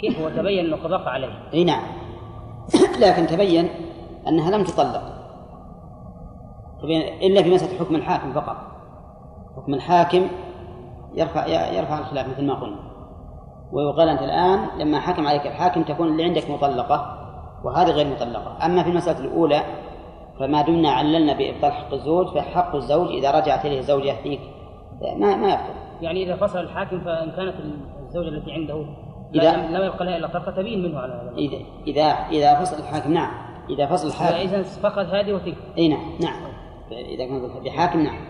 [0.00, 1.82] كيف هو تبين أنه قد وقع عليه؟ إي نعم.
[3.02, 3.68] لكن تبين
[4.28, 5.13] أنها لم تطلق.
[7.22, 8.56] إلا في مسألة حكم الحاكم فقط.
[9.56, 10.28] حكم الحاكم
[11.14, 12.76] يرفع يرفع الخلاف مثل ما قلنا.
[13.72, 17.18] ويقال أنت الآن لما حكم عليك الحاكم تكون اللي عندك مطلقة
[17.64, 18.66] وهذه غير مطلقة.
[18.66, 19.62] أما في المسألة الأولى
[20.40, 24.40] فما دمنا عللنا بإبطال حق الزوج فحق الزوج إذا رجعت إليه زوجة فيك
[25.18, 25.74] ما ما يبطل.
[26.00, 27.54] يعني إذا فصل الحاكم فإن كانت
[28.06, 28.84] الزوجة التي عنده
[29.34, 31.36] إذا- لا لم يبقى لها إلا طلقة تبين منه على هذا.
[31.36, 33.30] إذا إذا إذا فصل الحاكم نعم.
[33.70, 34.36] إذا فصل الحاكم.
[34.36, 35.56] إذا فقد هذه وتلك.
[35.78, 36.53] إي نعم نعم.
[36.90, 38.24] إذا كان بحاكم نعم.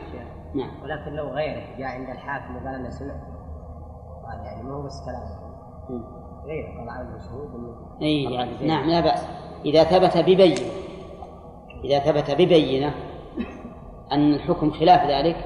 [0.54, 0.70] نعم.
[0.82, 3.20] ولكن لو غيره جاء عند الحاكم وقال أنا سمعت.
[4.28, 6.04] هذا يعني ما هو بس كلام.
[6.44, 8.66] غيره طلع عنده شهود طبعاً يعني.
[8.66, 9.26] نعم لا بأس.
[9.64, 10.70] إذا ثبت ببينة
[11.84, 12.94] إذا ثبت ببينة
[14.12, 15.36] أن الحكم خلاف ذلك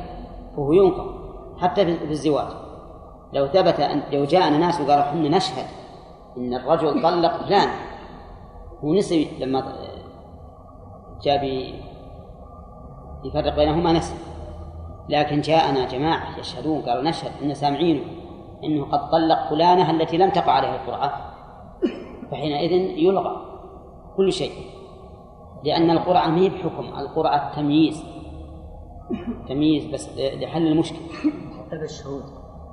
[0.57, 1.19] فهو ينقض
[1.59, 2.49] حتى في الزواج.
[3.33, 5.67] لو ثبت أن لو جاءنا ناس وقالوا إحنا نشهد
[6.37, 7.69] إن الرجل طلق فلان
[8.85, 9.77] هو نسي لما
[11.23, 11.39] جاء
[13.25, 14.15] يفرق بينهما نسي
[15.09, 18.05] لكن جاءنا جماعة يشهدون قالوا نشهد إن سامعينه
[18.65, 21.35] إنه قد طلق فلانة التي لم تقع عليها القرعة
[22.31, 23.37] فحينئذ يلغى
[24.17, 24.53] كل شيء
[25.65, 28.05] لأن القرعة ما هي بحكم القرعة تمييز.
[29.49, 31.09] تمييز بس لحل المشكلة.
[31.59, 32.23] حتى بالشهود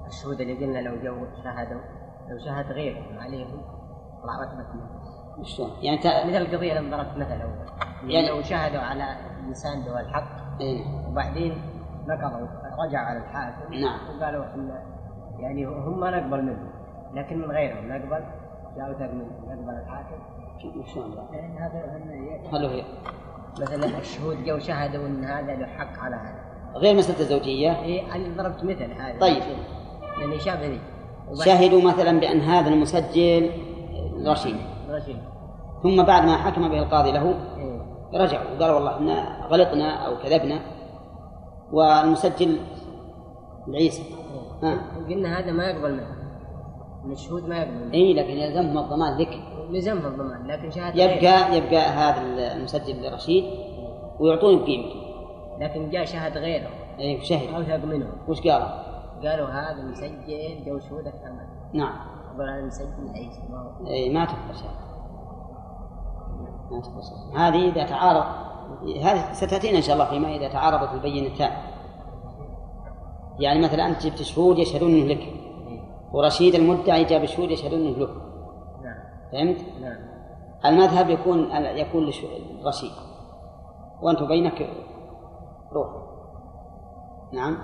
[0.08, 1.82] الشهود اللي قلنا لو جو شهدوا
[2.30, 3.62] لو شهد غيرهم عليهم
[4.74, 5.05] منه.
[5.44, 6.26] شلون؟ يعني تا...
[6.26, 7.52] مثل القضية اللي ضربت مثل أول
[8.02, 9.04] يعني- يعني لو شهدوا على
[9.48, 10.84] إنسان له الحق إيه.
[11.10, 11.62] وبعدين
[12.08, 12.48] نقضوا
[12.86, 14.00] رجعوا على الحاكم نعم.
[14.20, 14.84] وقالوا إحنا
[15.40, 16.70] يعني هم ما نقبل منه
[17.14, 18.24] لكن من غيرهم نقبل
[18.82, 20.16] أوثق منه نقبل الحاكم
[20.94, 22.02] شلون؟ يعني هذا
[22.52, 22.84] خلوه هي.
[23.62, 26.40] مثلا الشهود جو شهدوا إن هذا له حق على هذا
[26.76, 29.44] غير مسألة الزوجية إيه أنا ضربت مثل هذا طيب.
[30.62, 30.80] ذي
[31.28, 33.52] وبعد- شهدوا مثلا بأن هذا المسجل
[34.26, 34.56] رشيد
[35.84, 37.82] ثم بعد ما حكم به القاضي له إيه.
[38.14, 40.60] رجعوا وقالوا والله إحنا غلطنا أو كذبنا
[41.72, 42.60] والمسجل
[43.68, 44.04] العيسى
[44.64, 44.80] ها.
[45.10, 46.16] قلنا هذا ما يقبل منه.
[47.06, 47.94] المشهود ما يقبل منه.
[47.94, 52.22] اي لكن يلزمهم الضمان لك لزمه الضمان لكن شهادة يبقى يبقى هذا
[52.54, 53.44] المسجل رشيد
[54.20, 55.06] ويعطوني بقيمته.
[55.60, 56.70] لكن جاء شهد غيره.
[57.00, 57.54] اي شهد.
[57.54, 58.08] أوثق منه.
[58.28, 58.68] وش قالوا؟
[59.24, 62.15] قالوا هذا مسجل جو شهوده كمان نعم.
[62.44, 64.86] مسجل عيسى ما هو اي ما تقبل شهادة
[66.72, 68.26] ما تقبل شهادة هذه إذا تعارض
[69.04, 71.52] هذه ستأتينا إن شاء الله فيما إذا تعارضت البينتان
[73.40, 75.34] يعني مثلا أنت جبت شهود يشهدون أنه لك.
[76.12, 78.10] ورشيد المدعي جاب شهود يشهدون أنه له
[78.84, 78.98] نعم.
[79.32, 79.98] فهمت؟ نعم.
[80.66, 82.92] المذهب يكون يكون للرشيد
[84.02, 84.70] وأنت بينك
[85.72, 85.88] روح.
[87.34, 87.58] نعم.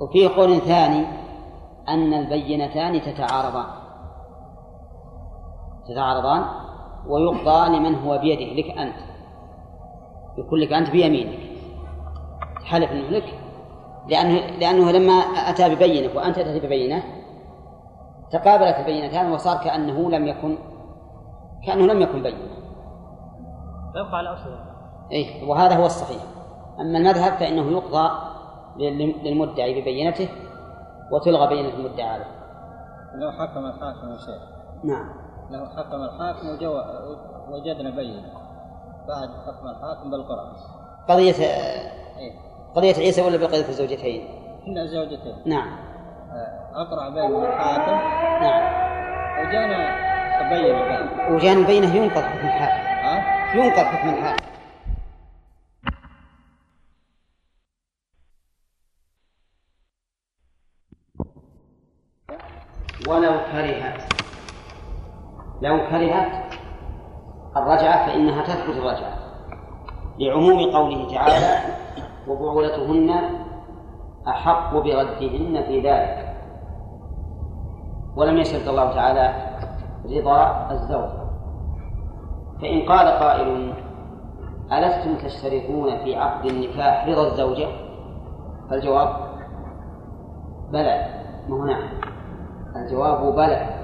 [0.00, 1.06] وفي قول ثاني
[1.88, 3.66] أن البينتان تتعارضان.
[5.88, 6.44] تتعارضان
[7.06, 8.94] ويقضى لمن هو بيده لك أنت.
[10.38, 11.38] يقول لك أنت بيمينك.
[12.62, 13.34] تحلف أنه لك.
[14.08, 15.12] لأنه لأنه لما
[15.50, 17.02] أتى ببينة وأنت تأتي ببينة
[18.30, 20.58] تقابلت البينتان وصار كأنه لم يكن
[21.66, 22.48] كأنه لم يكن بينة
[23.92, 24.64] فيبقى على أصله.
[25.12, 26.22] إيه وهذا هو الصحيح.
[26.80, 28.10] أما المذهب فإنه يقضى
[28.76, 30.28] لل- للمدعي ببينته
[31.12, 32.38] وتلغى بينة المدعي عليه.
[33.14, 34.42] لو حكم الحاكم يا شيخ.
[34.84, 35.08] نعم.
[35.50, 36.82] لو حكم الحاكم وجو...
[37.48, 38.32] وجدنا بينة.
[39.08, 40.52] بعد حكم الحاكم بالقرآن.
[41.08, 42.32] قضية إيه.
[42.74, 44.28] قضية عيسى ولا بقضية الزوجتين؟
[44.64, 45.36] كنا زوجتين.
[45.46, 45.78] نعم.
[46.32, 47.92] آه، أقرع بين الحاكم.
[48.44, 48.88] نعم.
[49.46, 50.08] وجانا
[50.48, 52.88] بينة بعد وجان البينة ينقض حكم الحاكم.
[52.88, 54.48] ها؟ ينقض حكم الحاكم.
[63.08, 64.17] ولو كرهت.
[65.60, 66.32] لو كرهت
[67.56, 69.18] الرجعة فإنها تثبت الرجعة
[70.18, 71.74] لعموم قوله تعالى
[72.28, 73.10] وبعولتهن
[74.28, 76.34] أحق بردهن في ذلك.
[78.16, 79.34] ولم يشرط الله تعالى
[80.04, 81.10] رضا الزوج.
[82.62, 83.72] فإن قال قائل
[84.72, 87.68] ألستم تشترطون في عقد النكاح رضا الزوجة
[88.70, 89.16] فالجواب
[90.72, 91.06] بلى.
[91.48, 91.88] ما هو نعم.
[92.76, 93.77] الجواب بلى.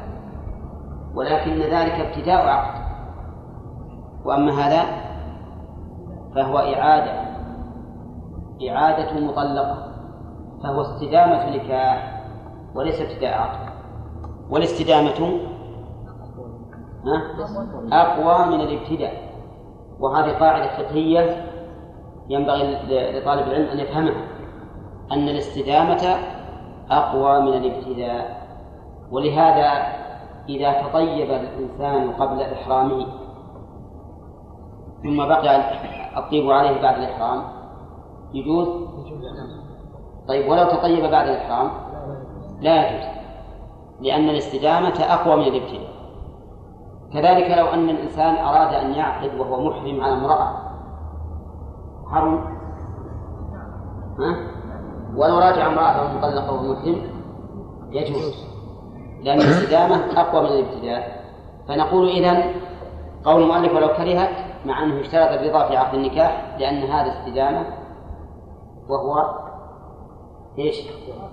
[1.14, 2.85] ولكن ذلك ابتداء عقد.
[4.24, 4.83] وأما هذا
[6.35, 7.24] فهو إعادة
[8.70, 9.94] إعادة مطلقة
[10.62, 12.24] فهو استدامة نكاح
[12.74, 13.74] وليس ابتداء عقد.
[14.50, 15.40] والاستدامة؟
[17.92, 19.12] أقوى من الابتداء.
[20.00, 21.46] وهذه قاعدة فقهية
[22.29, 22.62] ينبغي
[23.20, 24.24] لطالب العلم أن يفهمها
[25.12, 26.16] أن الاستدامة
[26.90, 28.44] أقوى من الابتداء.
[29.11, 30.03] ولهذا
[30.48, 33.07] إذا تطيب الإنسان قبل إحرامه
[35.02, 35.57] ثم بقي
[36.18, 37.42] الطيب عليه بعد الإحرام
[38.35, 38.68] يجوز؟
[40.28, 41.70] طيب ولو تطيب بعد الإحرام؟
[42.61, 43.14] لا يجوز
[44.00, 45.94] لأن الاستدامة أقوى من الإبتداء.
[47.12, 50.57] كذلك لو أن الإنسان أراد أن يعقد وهو محرم على امرأة.
[52.11, 52.35] حرم؟
[54.18, 54.37] ها؟
[55.16, 57.02] ولو راجع امرأة مطلقة وهو محرم
[57.90, 58.53] يجوز.
[59.24, 61.24] لأن الاستدامة أقوى من الابتداء
[61.68, 62.42] فنقول إذن
[63.24, 64.30] قول المؤلف ولو كرهت
[64.64, 67.66] مع أنه اشترط الرضا في عقد النكاح لأن هذا استدامة
[68.88, 69.34] وهو
[70.58, 70.88] إيش؟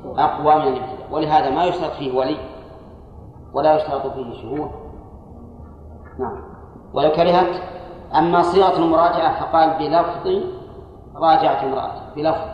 [0.06, 2.38] أقوى من الابتداء ولهذا ما يشترط فيه ولي
[3.54, 4.72] ولا يشترط فيه شهود.
[6.20, 6.44] نعم.
[6.94, 7.62] ولو كرهت
[8.16, 10.44] أما صيغة المراجعة فقال بلفظ
[11.16, 12.48] راجعت امرأتي بلفظ.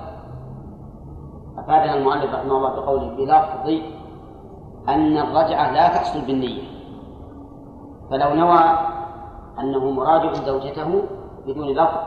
[1.57, 3.81] أفادنا المؤلف رحمه الله بقوله بلفظ
[4.89, 6.63] أن الرجعة لا تحصل بالنية.
[8.11, 8.59] فلو نوى
[9.59, 11.03] أنه مراجع زوجته
[11.47, 11.97] بدون لفظ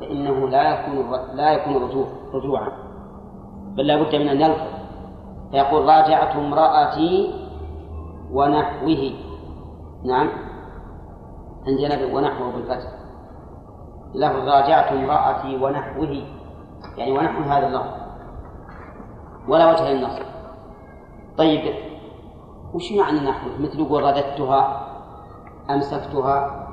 [0.00, 2.68] فإنه لا يكون لا يكون رجوع رجوعا.
[3.76, 4.74] بل لا بد من أن يلفظ.
[5.50, 7.34] فيقول راجعت امرأتي
[8.32, 9.12] ونحوه.
[10.04, 10.28] نعم.
[11.66, 12.90] عن ونحوه بالفتح.
[14.14, 16.22] لفظ راجعت امرأتي ونحوه
[16.96, 17.94] يعني ونحو هذا اللفظ.
[19.48, 20.33] ولا وجه للنص.
[21.38, 21.74] طيب
[22.74, 24.86] وش معنى نحو مثل يقول رددتها
[25.70, 26.66] أمسكتها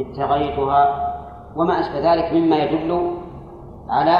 [0.00, 1.10] ابتغيتها
[1.56, 3.16] وما أشبه ذلك مما يدل
[3.88, 4.18] على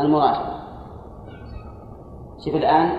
[0.00, 0.64] المراجعة.
[2.44, 2.90] شوف الآن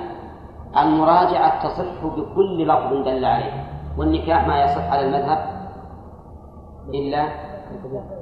[0.78, 3.66] المراجعة تصح بكل لفظ دل عليه
[3.98, 5.70] والنكاح ما يصح على المذهب
[6.94, 7.30] إلا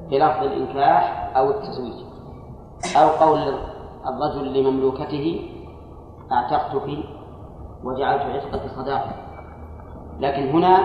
[0.09, 1.93] بلفظ الإنكاح أو التزويج
[2.97, 3.53] أو قول
[4.07, 5.49] الرجل لمملوكته
[6.31, 7.03] أعتقتك
[7.83, 9.11] وجعلت عتقك صداقة.
[10.19, 10.79] لكن هنا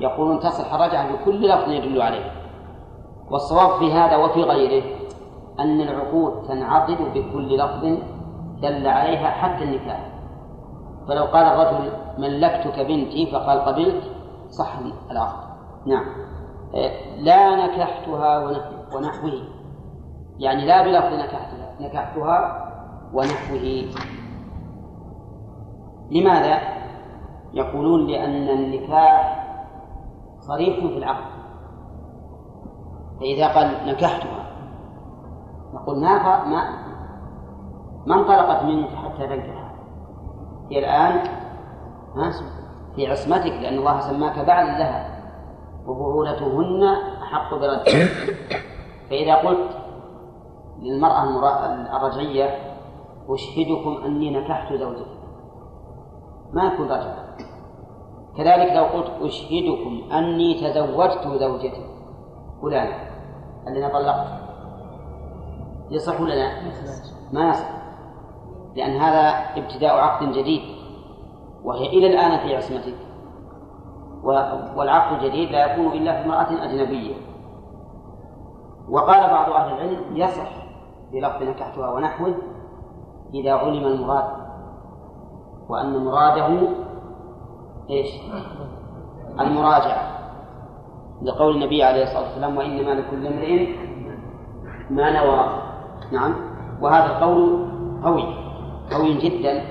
[0.00, 2.30] يقولون تصح الرجعة بكل لفظ يدل عليه.
[3.30, 4.84] والصواب في هذا وفي غيره
[5.60, 7.84] أن العقود تنعقد بكل لفظ
[8.62, 10.10] دل عليها حتى النكاح.
[11.08, 14.02] فلو قال الرجل ملكتك بنتي فقال قبلت
[14.50, 14.78] صح
[15.10, 15.44] العقد.
[15.86, 16.04] نعم.
[17.18, 18.38] لا نكحتها
[18.94, 19.48] ونحوه.
[20.38, 22.64] يعني لا بلفظ نكحتها نكحتها
[23.12, 23.84] ونحوه.
[26.10, 26.58] لماذا؟
[27.54, 29.44] يقولون لأن النكاح
[30.40, 31.34] صريح في العقد
[33.20, 34.46] فإذا قال نكحتها
[35.74, 36.84] نقول ما ما
[38.06, 39.74] ما انطلقت منك حتى تنكح؟
[40.70, 41.22] هي الآن
[42.96, 45.14] في عصمتك لأن الله سماك بعد لها
[45.86, 46.82] وبعولتهن
[47.22, 47.80] أحق برد
[49.10, 49.70] فإذا قلت
[50.80, 51.24] للمرأة
[51.96, 52.74] الرجعية
[53.28, 55.23] أشهدكم أني نكحت زوجتي
[56.52, 57.24] ما يكون رجعة
[58.36, 61.86] كذلك لو قلت أشهدكم أني تزوجت زوجتي.
[62.62, 62.96] فلانة
[63.68, 64.26] الذي طلقت.
[65.90, 66.62] يصح ولا لا؟
[67.32, 67.70] ما يصح.
[68.76, 70.62] لأن هذا ابتداء عقد جديد.
[71.64, 72.94] وهي إلى الآن في عصمتك
[74.76, 77.14] والعقد الجديد لا يكون إلا في امرأة أجنبية.
[78.88, 80.50] وقال بعض أهل العلم يصح
[81.12, 82.34] بلفظ نكحتها ونحوه
[83.34, 84.24] إذا علم المراد
[85.68, 86.68] وأن مراده
[87.90, 88.08] إيش؟
[89.40, 90.14] المراجعة.
[91.22, 93.76] لقول النبي عليه الصلاة والسلام وإنما لكل امرئ
[94.90, 95.62] ما نوى.
[96.12, 96.34] نعم.
[96.80, 97.66] وهذا القول
[98.04, 98.24] قوي
[98.92, 99.62] قوي جدا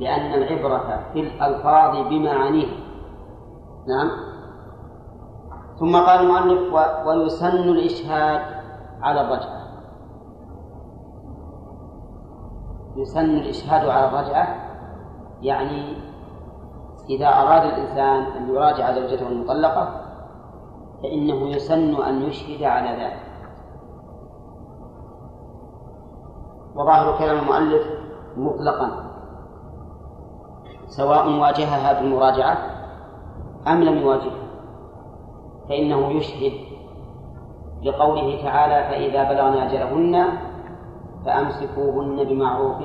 [0.00, 2.76] لأن العبرة في الألفاظ بمعانيها
[3.88, 4.10] نعم.
[5.80, 6.74] ثم قال المؤلف
[7.06, 8.40] ويسن الإشهاد
[9.02, 9.64] على الرجعة.
[12.96, 14.63] يسن الإشهاد على الرجعة.
[15.44, 15.96] يعني
[17.10, 20.00] إذا أراد الإنسان أن يراجع زوجته المطلقة
[21.02, 23.34] فإنه يسن أن يشهد على ذلك.
[26.76, 27.82] وظاهر كلام المؤلف
[28.36, 28.90] مطلقا
[30.86, 32.58] سواء واجهها بالمراجعة
[33.68, 34.44] أم لم يواجهها
[35.68, 36.52] فإنه يشهد
[37.82, 40.26] لقوله تعالى فإذا بلغن أجلهن
[41.24, 42.76] فأمسكوهن بمعروف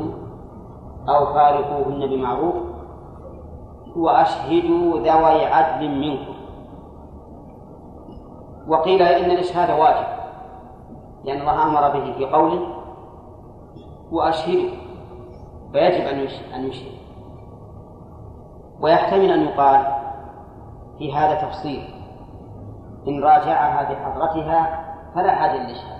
[1.09, 2.55] أو فارقوهن بمعروف
[3.95, 6.33] وأشهدوا ذوي عدل منكم.
[8.67, 10.07] وقيل إن الإشهاد واجب
[11.23, 12.67] لأن الله أمر به في قوله
[14.11, 14.69] وأشهدوا.
[15.71, 16.99] فيجب أن أن يشهد.
[18.81, 19.85] ويحتمل أن يقال
[20.97, 21.83] في هذا تفصيل
[23.07, 24.85] إن راجعها بحضرتها
[25.15, 25.99] فلا حاجة للإشهاد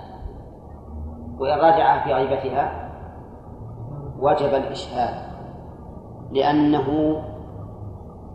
[1.38, 2.89] وإن راجعها في غيبتها
[4.20, 5.14] وجب الإشهاد
[6.32, 7.20] لأنه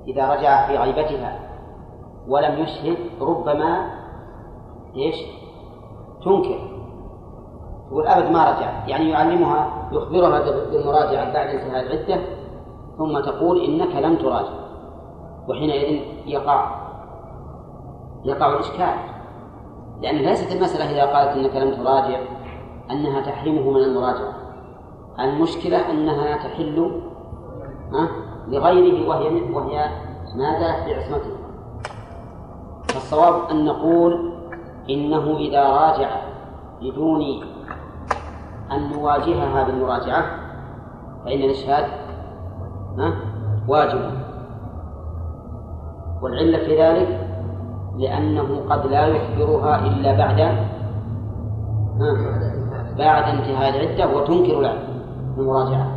[0.07, 1.39] إذا رجع في غيبتها
[2.27, 3.89] ولم يشهد ربما
[4.95, 5.15] إيش؟
[6.25, 6.75] تنكر.
[7.89, 10.39] تقول أبد ما رجع يعني يعلمها يخبرها
[10.71, 12.21] بالمراجعة بعد انتهاء العدة
[12.97, 14.65] ثم تقول إنك لم تراجع
[15.47, 16.85] وحينئذ يقع
[18.25, 18.95] يقع الإشكال.
[20.01, 22.19] لأن ليست المسألة إذا قالت إنك لم تراجع
[22.91, 24.34] أنها تحرمه من المراجعة.
[25.19, 27.01] المشكلة أنها تحل
[28.47, 29.89] لغيره وهي وهي
[30.35, 31.35] ما زالت بعصمته
[32.87, 34.33] فالصواب أن نقول
[34.89, 36.09] إنه إذا راجع
[36.81, 37.21] بدون
[38.71, 40.25] أن نواجهها بالمراجعة
[41.25, 41.85] فإن الإشهاد
[43.67, 44.11] واجب.
[46.21, 47.27] والعلة في ذلك
[47.97, 50.35] لأنه قد لا يخبرها إلا بعد
[52.97, 54.84] بعد انتهاء العدة وتنكر
[55.37, 55.87] المراجعة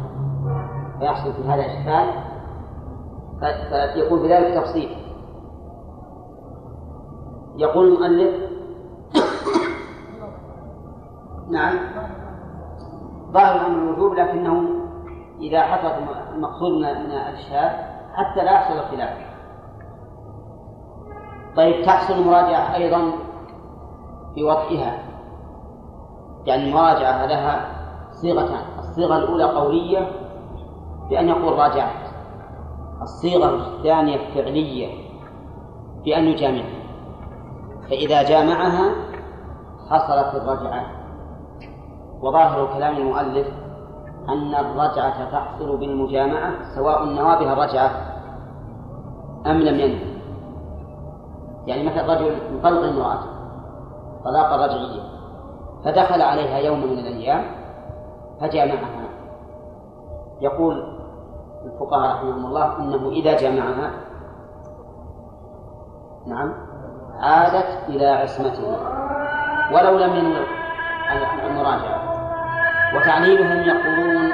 [0.99, 2.29] فيحصل في هذا إشكال.
[3.95, 4.89] فيكون في ذلك تفصيل.
[7.57, 8.35] يقول المؤلف
[11.51, 11.75] نعم.
[13.33, 14.65] ظاهر الأمر الوجوب لكنه
[15.41, 15.89] إذا حصل
[16.35, 17.73] المقصود من الإشهاد
[18.15, 19.19] حتى لا يحصل الخلاف.
[21.57, 23.13] طيب تحصل المراجعة أيضا
[24.35, 24.99] في وضعها
[26.47, 27.67] يعني المراجعة لها
[28.11, 28.78] صيغتان.
[28.99, 30.11] الصيغة الأولى قولية
[31.11, 32.09] بأن يقول راجعت
[33.03, 34.89] الصيغة الثانية فعلية
[36.05, 36.83] بأن يجامعها
[37.91, 38.91] فإذا جامعها
[39.91, 40.87] حصلت الرجعة.
[42.23, 43.47] وظاهر كلام المؤلف
[44.29, 47.91] أن الرجعة تحصل بالمجامعة سواء نوى بها الرجعة
[49.47, 50.19] أم لم ينوي
[51.67, 53.27] يعني مثل رجل يطلق امرأته
[54.25, 55.03] طلاقا رجعيا
[55.85, 57.45] فدخل عليها يوم من الأيام
[58.41, 59.09] فجامعها
[60.41, 60.99] يقول
[61.65, 63.91] الفقهاء رحمهم الله إنه إذا جامعها
[66.27, 66.55] نعم
[67.21, 68.77] عادت إلى عصمته
[69.73, 70.47] ولو لم ينوي
[71.47, 72.09] المراجعة.
[72.97, 74.31] وتعليلهم يقولون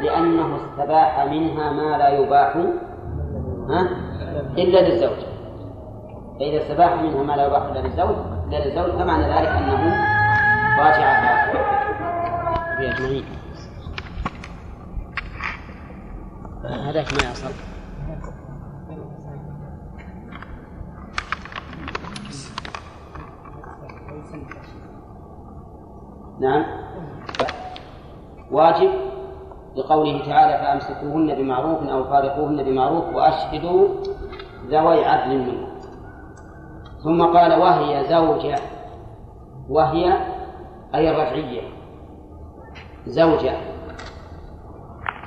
[0.00, 2.56] لأنه استباح منها ما لا يباح
[3.68, 3.88] ها؟
[4.58, 5.26] إلا للزوج.
[6.38, 8.16] فإذا استباح منها ما لا يباح إلا للزوج
[8.48, 9.94] إلا للزوج فمعنى ذلك أنه
[12.82, 13.24] راجعها بأجمعين
[16.64, 17.50] هذاك ما يصل
[26.40, 26.64] نعم.
[28.50, 28.90] واجب
[29.76, 33.88] لقوله تعالى فأمسكوهن بمعروف أو فارقوهن بمعروف وأشهدوا
[34.66, 35.72] ذوي عدل منكم.
[37.04, 38.58] ثم قال وهي زوجة.
[39.68, 40.18] وهي
[40.94, 41.81] أي الرجعية.
[43.06, 43.52] زوجة.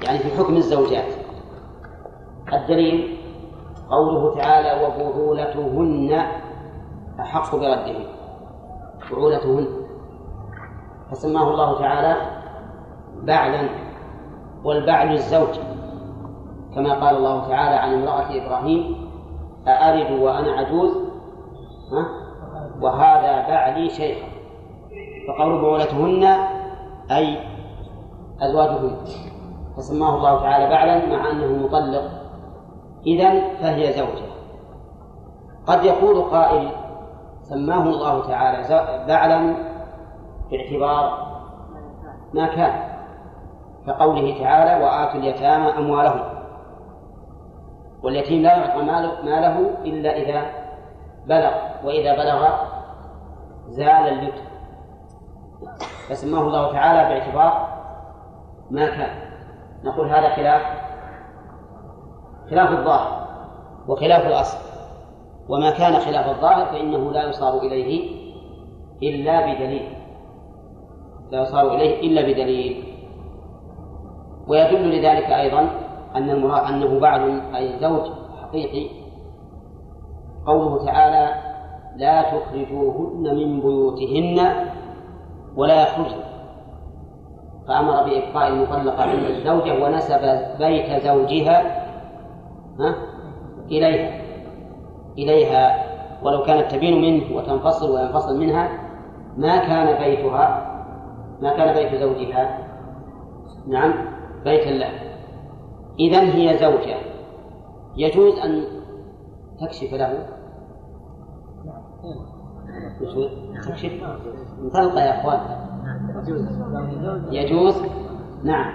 [0.02, 1.14] يعني في حكم الزوجات.
[2.54, 3.18] الدليل
[3.90, 6.26] قوله تعالى وبعولتهن
[7.20, 7.96] أحق برده
[9.12, 9.68] بعولتهن.
[11.12, 12.16] فسماه الله تعالى
[13.24, 13.70] بعلا
[14.64, 15.60] والبعل الزوج.
[16.76, 19.10] كما قال الله تعالى عن امرأة إبراهيم
[19.68, 20.92] أألد وأنا عجوز؟
[21.92, 22.10] ها؟
[22.82, 24.28] وهذا بعلي شيخا.
[25.28, 26.24] فقول بعولتهن
[27.12, 27.55] أي
[28.42, 28.98] أزواجهن
[29.78, 32.04] فسماه الله تعالى بعلا مع أنه مطلق.
[33.08, 34.26] إذا فهي زوجة.
[35.68, 36.70] قد يقول قائل
[37.42, 39.56] سماه الله تعالى بعلا
[40.52, 41.26] باعتبار
[42.34, 42.96] ما كان
[43.88, 46.36] كقوله تعالى وآتوا اليتامى أموالهم.
[48.04, 48.82] واليتيم لا يعطى
[49.24, 50.42] ماله إلا إذا
[51.28, 51.52] بلغ
[51.84, 52.48] وإذا بلغ
[53.68, 54.46] زال اليتم
[56.10, 57.75] فسماه الله تعالى باعتبار
[58.72, 59.16] ما كان
[59.84, 60.62] نقول هذا خلاف
[62.50, 63.28] خلاف الظاهر
[63.88, 64.58] وخلاف الأصل.
[65.50, 68.10] وما كان خلاف الظاهر فإنه لا يصار إليه
[69.04, 69.98] إلا بدليل.
[71.32, 72.84] لا يصار إليه إلا بدليل.
[74.48, 75.70] ويدل لذلك أيضا
[76.16, 77.22] أن المراد أنه بعد
[77.56, 78.12] أي زوج
[78.42, 78.90] حقيقي.
[80.46, 81.56] قوله تعالى
[81.96, 84.68] لا تخرجوهن من بيوتهن
[85.56, 86.35] ولا يخرجن
[87.68, 90.22] فأمر بإبقاء المطلقة عند الزوجة ونسب
[90.60, 91.86] بيت زوجها
[92.80, 92.96] ها؟
[93.72, 94.22] إليها.
[95.18, 95.86] إليها.
[96.24, 98.70] ولو كانت تبين منه وتنفصل وينفصل منها
[99.38, 100.72] ما كان بيتها
[101.42, 102.60] ما كان بيت زوجها.
[103.68, 103.94] نعم.
[104.44, 104.90] بيتا له.
[106.00, 106.96] إذا هي زوجة.
[107.98, 108.64] يجوز أن
[109.62, 110.28] تكشف له؟
[113.68, 113.92] تكشف؟
[114.64, 115.65] انطلق يا أخوان.
[117.32, 117.82] يجوز؟
[118.44, 118.74] نعم.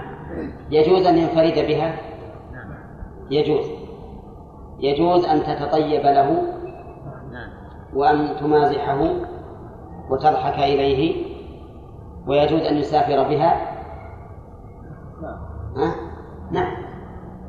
[0.70, 1.94] يجوز أن ينفرد بها؟
[3.30, 3.66] يجوز.
[4.80, 6.42] يجوز أن تتطيب له
[7.94, 9.10] وأن تمازحه
[10.10, 11.24] وتضحك إليه
[12.26, 13.70] ويجوز أن يسافر بها؟
[15.76, 15.94] ها؟
[16.50, 16.76] نعم.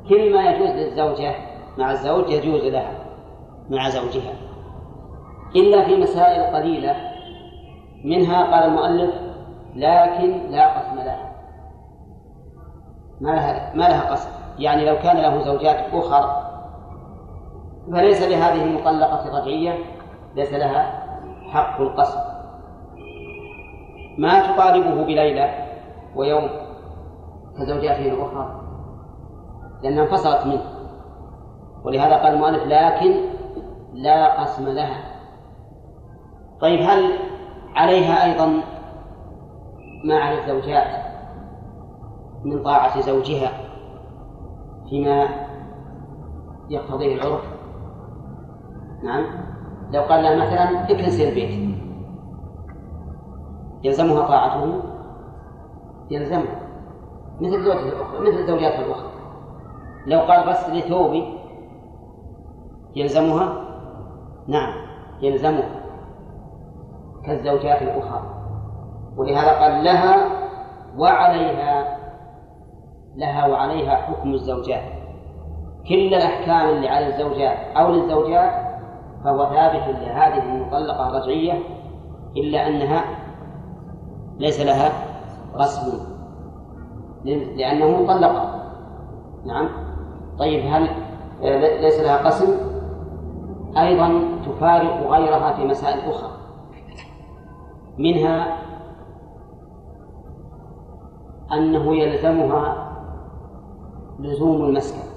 [0.09, 1.35] كل ما يجوز للزوجة
[1.77, 2.91] مع الزوج يجوز لها
[3.69, 4.33] مع زوجها.
[5.55, 6.95] إلا في مسائل قليلة
[8.05, 9.30] منها قال المؤلف
[9.75, 11.31] لكن لا قسم لها.
[13.21, 14.29] ما لها ما لها قسم.
[14.59, 16.51] يعني لو كان له زوجات أخر
[17.91, 19.77] فليس لهذه المطلقة الرجعية
[20.35, 21.07] ليس لها
[21.49, 22.19] حق القسم.
[24.17, 25.49] ما تطالبه بليلة
[26.15, 26.49] ويوم
[27.57, 28.61] كزوجاته الأخرى؟
[29.83, 30.63] لأنها انفصلت منه.
[31.83, 33.15] ولهذا قال المؤلف لكن
[33.93, 35.03] لا قسم لها.
[36.61, 37.19] طيب هل
[37.75, 38.61] عليها أيضا
[40.03, 40.87] ما على الزوجات
[42.43, 43.51] من طاعة زوجها
[44.89, 45.27] فيما
[46.69, 47.43] يقتضيه العرف.
[49.03, 49.25] نعم.
[49.91, 51.77] لو قال لها مثلا اكنسي البيت.
[53.83, 54.81] يلزمها طاعته؟
[56.11, 56.61] يلزمها.
[57.41, 59.11] مثل زوجته الأخرى مثل زوجاتها الأخرى.
[60.07, 61.39] لو قال بس لثوبي
[62.95, 63.53] يلزمها؟
[64.47, 64.73] نعم
[65.21, 65.81] يلزمها.
[67.25, 68.40] كالزوجات الأخرى.
[69.17, 70.27] ولهذا قال لها
[70.97, 71.97] وعليها
[73.15, 74.83] لها وعليها حكم الزوجات.
[75.89, 78.51] كل الأحكام اللي على الزوجات أو للزوجات
[79.23, 81.53] فهو ثابت لهذه المطلقة الرجعية
[82.37, 83.03] إلا أنها
[84.39, 84.91] ليس لها
[85.55, 85.93] غصب
[87.25, 88.63] لأنه مطلقة.
[89.45, 89.69] نعم.
[90.39, 90.89] طيب هل
[91.81, 92.71] ليس لها قسم؟
[93.77, 96.31] أيضا تفارق غيرها في مسائل أخرى.
[97.97, 98.57] منها
[101.53, 102.91] أنه يلزمها
[104.19, 105.11] لزوم المسكن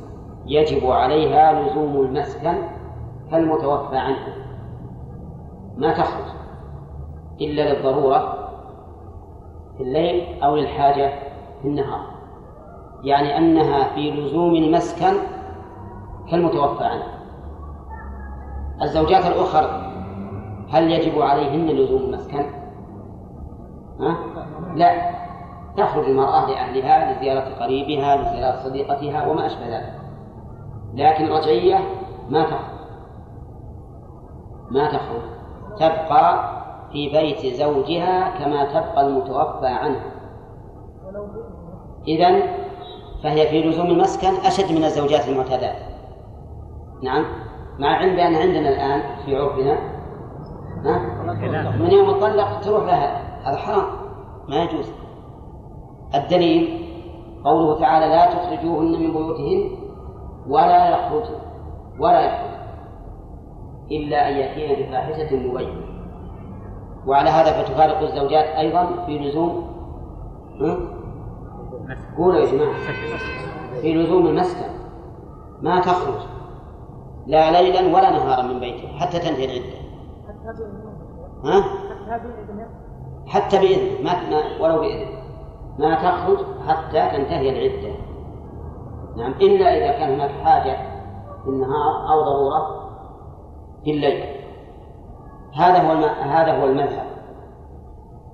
[0.47, 2.55] يجب عليها لزوم المسكن
[3.31, 4.37] كالمتوفى عنه
[5.77, 6.25] ما تخرج
[7.41, 8.49] إلا للضرورة
[9.77, 11.13] في الليل أو للحاجة
[11.63, 12.01] في النهار
[13.05, 15.13] يعني أنها في لزوم المسكن
[16.31, 17.07] كالمتوفى عنه
[18.83, 19.91] الزوجات الأخر
[20.71, 22.45] هل يجب عليهن لزوم المسكن؟
[24.01, 24.17] ها؟
[24.75, 25.14] لا
[25.77, 29.95] تخرج المرأة لأهلها لزيارة قريبها لزيارة صديقتها وما أشبه ذلك.
[30.95, 31.79] لكن الرجعية
[32.31, 32.75] ما تخرج.
[34.71, 35.23] ما تخرج.
[35.77, 36.55] تبقى
[36.93, 40.15] في بيت زوجها كما تبقى المتوفى عنها.
[42.09, 42.43] إذن
[43.23, 45.77] فهي في لزوم المسكن أشد من الزوجات المعتادات.
[47.03, 47.25] نعم.
[47.79, 49.79] مع علم بأن عندنا الآن في عرفنا؟
[51.79, 53.41] من يوم الطلق تروح لها.
[53.45, 53.85] هذا حرام.
[54.49, 54.93] ما يجوز.
[56.15, 56.85] الدليل
[57.45, 59.71] قوله تعالى لا تخرجوهن من بيوتهن
[60.49, 61.39] ولا يخرجن
[61.99, 62.55] ولا يخرجن
[63.91, 65.85] إلا أن يأتين بفاحشة مبينة.
[67.07, 69.67] وعلى هذا فتفارق الزوجات أيضا في لزوم
[72.17, 72.75] قولوا يا جماعة.
[73.81, 74.71] في لزوم المسكن.
[75.63, 76.21] ما تخرج.
[77.27, 79.85] لا ليلا ولا نهارا من بيته حتى تنتهي العدة.
[81.45, 81.65] ها؟
[83.27, 85.24] حتى بإذنه ما, ما ولو بإذنه
[85.79, 87.95] ما تخرج حتى تنتهي العدة.
[89.17, 90.77] نعم إلا إذا كان هناك حاجة
[91.43, 92.91] في النهار أو ضرورة
[93.85, 94.25] في الليل.
[95.55, 97.07] هذا هو هذا هو المذهب.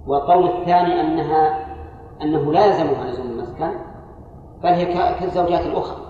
[0.06, 1.66] والقول الثاني أنها
[2.22, 3.70] أنه لا يلزمها لزوم المسكن
[4.62, 6.00] بل هي كالزوجات الأخرى.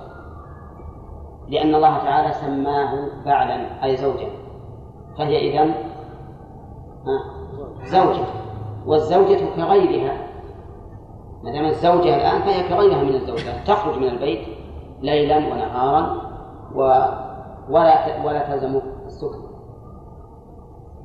[1.49, 4.29] لأن الله تعالى سماه بعلا أي زوجا.
[5.19, 5.75] فهي إذن
[7.85, 8.25] زوجة.
[8.87, 10.30] والزوجة كغيرها
[11.43, 14.41] ما دام الزوجة الآن فهي كغيرها من الزوجات تخرج من البيت
[15.01, 16.31] ليلا ونهارا
[16.75, 16.81] و
[17.71, 19.43] ولا ولا تلزم السكن.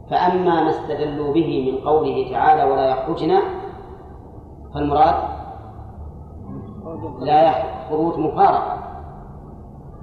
[0.10, 3.40] فأما ما استدلوا به من قوله تعالى ولا يخرجن
[4.74, 5.16] فالمراد
[7.20, 7.54] لا
[7.90, 8.78] خروج مفارقة.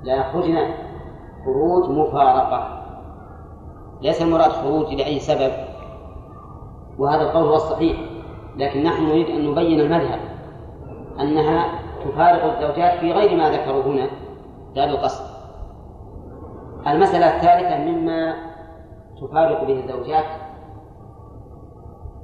[0.02, 0.74] لا يخرجن
[1.44, 2.82] خروج مفارقة.
[4.00, 5.52] ليس المراد خروج لأي سبب.
[6.98, 8.11] وهذا القول هو الصحيح.
[8.56, 10.20] لكن نحن نريد أن نبين المذهب
[11.20, 14.08] أنها تفارق الزوجات في غير ما ذكروا هنا
[14.74, 15.24] لا بالقصد
[16.86, 18.34] المسألة الثالثة مما
[19.20, 20.24] تفارق به الزوجات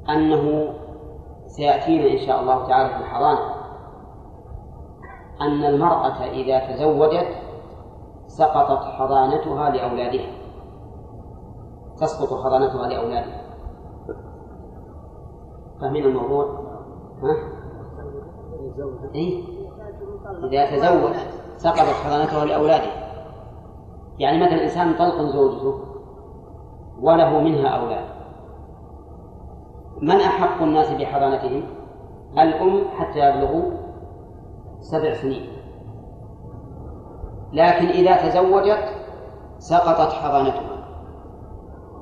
[0.09, 0.75] أنه
[1.47, 3.55] سيأتينا إن شاء الله تعالى في الحضانة.
[5.41, 7.29] أن المرأة إذا تزوجت
[8.27, 10.31] سقطت حضانتها لأولادها.
[11.97, 13.48] تسقط حضانتها لأولادها.
[15.81, 16.45] فاهمين الموضوع؟
[17.23, 17.37] ها؟
[19.15, 19.45] إيه؟
[20.53, 23.09] إذا تزوجت سقطت حضانتها لأولادها
[24.19, 25.81] يعني مثلا إنسان طلق زوجته
[27.01, 28.05] وله منها أولاد
[30.03, 31.63] من أحق الناس بحضانتهم؟
[32.33, 33.71] الأم حتى يبلغوا
[34.81, 35.47] سبع سنين
[37.53, 38.95] لكن إذا تزوجت
[39.59, 40.79] سقطت حضانتها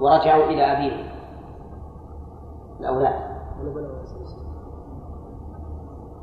[0.01, 1.07] ورجعوا إلى أبيهم
[2.81, 3.26] الأولاد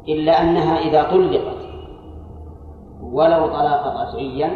[0.08, 1.64] إلا أنها إذا طلقت
[3.02, 4.50] ولو طلاقا رجعيا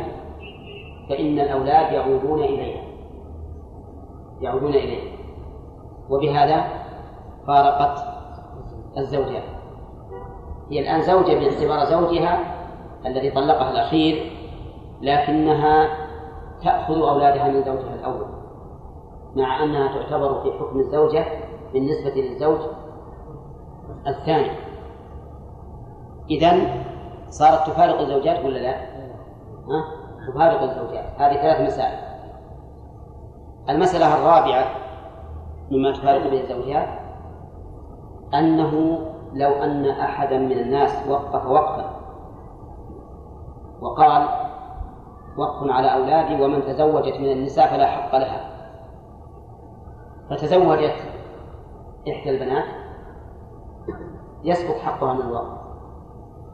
[1.09, 2.83] فإن الأولاد يعودون إليها.
[4.41, 5.17] يعودون إليها.
[6.09, 6.65] وبهذا
[7.47, 7.99] فارقت
[8.97, 9.43] الزوجات
[10.71, 12.39] هي الآن زوجة باعتبار زوجها
[13.05, 14.31] الذي طلقها الأخير
[15.01, 15.89] لكنها
[16.63, 18.27] تأخذ أولادها من زوجها الأول
[19.35, 21.25] مع أنها تعتبر في حكم الزوجة
[21.73, 22.59] بالنسبة للزوج
[24.07, 24.51] الثاني.
[26.29, 26.83] إذن
[27.29, 28.75] صارت تفارق الزوجات ولا لا؟
[29.67, 29.83] ها؟
[30.31, 31.05] تفارق الزوجات.
[31.17, 32.07] هذه ثلاث مسائل.
[33.69, 34.65] المسألة الرابعة
[35.71, 36.87] مما تفارق به الزوجات
[38.33, 38.99] أنه
[39.33, 41.97] لو أن أحدا من الناس وقف وقفا
[43.81, 44.27] وقال
[45.37, 48.49] وقف على أولادي ومن تزوجت من النساء فلا حق لها.
[50.29, 50.95] فتزوجت
[52.11, 52.65] إحدى البنات
[54.43, 55.57] يسقط حقها من الوقف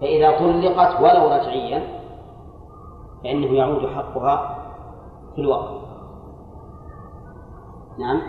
[0.02, 2.04] فإذا طلقت ولو رجعيا
[3.24, 4.58] فإنه يعود حقها
[5.36, 5.84] في الوقف
[8.00, 8.22] نعم.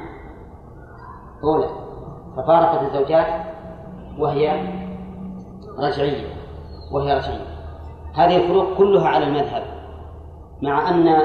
[1.44, 1.68] أولى
[2.36, 3.26] ففارقت الزوجات
[4.18, 4.74] وهي
[5.78, 6.34] رجعية
[6.92, 7.46] وهي رجعية.
[8.14, 9.62] هذه الفروق كلها على المذهب
[10.62, 11.20] مع أن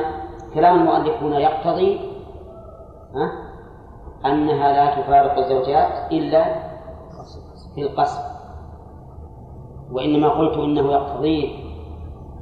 [0.53, 1.99] كلام المؤلف هنا يقتضي
[4.25, 6.43] أنها لا تفارق الزوجات إلا
[7.75, 8.21] في القصر
[9.91, 11.69] وإنما قلت إنه يقتضيه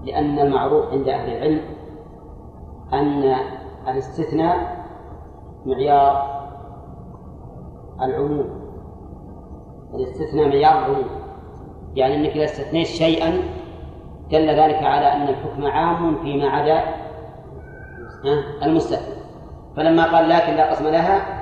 [0.04, 1.62] لأن المعروف عند أهل العلم
[2.94, 3.36] أن
[3.88, 4.86] الاستثناء
[5.66, 6.38] معيار
[8.02, 8.46] العموم.
[9.94, 11.06] الاستثناء معيار العموم.
[11.96, 13.30] يعني أنك إذا استثنيت شيئا
[14.32, 16.84] دل ذلك على أن الحكم عام فيما عدا
[18.64, 19.18] المستثنى.
[19.78, 21.37] فلما قال لكن لا قسم لها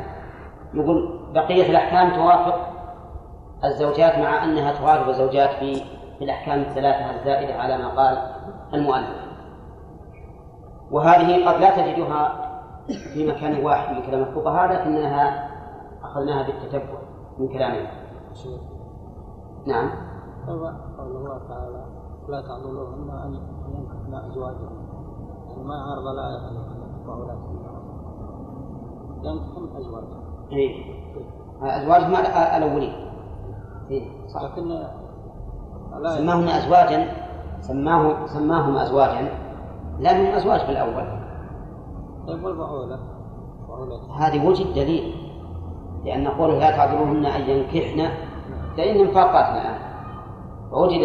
[0.75, 2.67] نقول بقية الأحكام توافق
[3.65, 5.81] الزوجات مع أنها توافق الزوجات في
[6.21, 8.17] الأحكام الثلاثة الزائدة على ما قال
[8.73, 9.25] المؤلف.
[10.91, 12.45] وهذه قد لا تجدها
[13.13, 15.49] في مكان واحد من كلام الفقهاء لكنها
[16.03, 16.99] أخذناها بالتتبع
[17.39, 17.87] من كلامهم
[19.67, 19.89] نعم.
[20.47, 21.85] قول الله تعالى
[22.29, 23.33] لا تعضلوهن أن
[23.73, 24.85] ينكحن أزواجهن
[25.49, 26.59] يعني ما عرض الآية
[27.07, 27.37] وأولاد
[29.23, 30.95] ينكحن أزواجهن إيه
[31.61, 32.15] أزواجهم
[32.57, 32.93] الأولين.
[33.91, 34.03] إيه.
[34.27, 34.83] صح لكن
[36.17, 37.07] سماهم أزواجا
[37.61, 39.31] سماه سماهم أزواجا
[39.99, 41.25] لأنهم أزواج في الأول.
[42.27, 42.99] طيب والبعولة
[44.19, 45.15] هذه وجد دليل
[46.05, 48.09] لأن قوله لا تعذروهن أن ينكحن
[48.77, 49.79] فإنهم فاقات الآن.
[50.71, 51.01] فوجد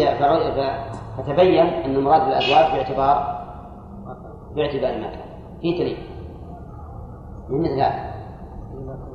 [1.17, 3.41] فتبين أن المراد بالأزواج باعتبار
[4.55, 5.21] باعتبار ما كان
[5.61, 5.97] في دليل.
[7.49, 8.10] من مثل هذا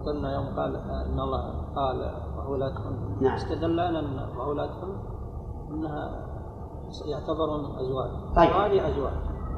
[0.07, 1.43] قلنا يوم قال إن الله
[1.77, 3.35] قال وأولادهن نعم.
[3.35, 4.97] استدل أن وأولادهن
[5.71, 6.27] إنها
[7.07, 8.11] يعتبرون أزواج.
[8.37, 8.51] طيب.
[8.51, 9.13] وهذه أزواج.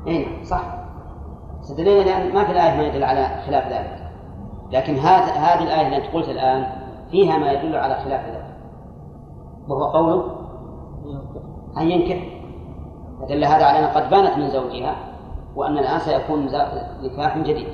[0.07, 0.89] اي نعم صح.
[1.61, 4.13] استدلينا لأن ما في الآية ما يدل على خلاف ذلك.
[4.73, 6.67] لكن هذا هذه الآية التي قلت الآن
[7.11, 8.57] فيها ما يدل على خلاف ذلك.
[9.69, 10.25] وهو قوله
[11.79, 12.39] أن ينكح
[13.21, 14.97] فدل هذا على قد بانت من زوجها
[15.57, 16.49] وأن الآن سيكون
[17.03, 17.69] نكاح جديد.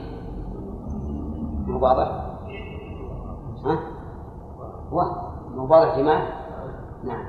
[1.66, 2.33] مو واضح؟
[3.64, 3.78] ها؟
[4.92, 5.02] هو
[5.54, 6.28] مو واضح جماعة؟
[7.04, 7.24] نعم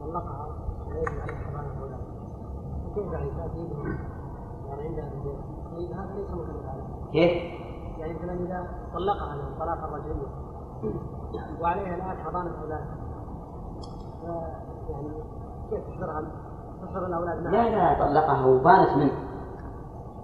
[0.00, 0.48] طلقها
[2.94, 3.68] كيف يعني تأتي
[4.68, 5.10] يعني عندها
[5.94, 6.30] هذا ليس
[7.12, 7.60] كيف؟
[7.98, 10.26] يعني مثلا إذا طلقها من طلاق الرجعية
[11.60, 12.84] وعليها الآن حضانة أولاد
[14.90, 15.08] يعني
[15.70, 16.22] كيف تحضرها
[16.82, 19.12] تحضر الأولاد لا لا طلقها وبانت منه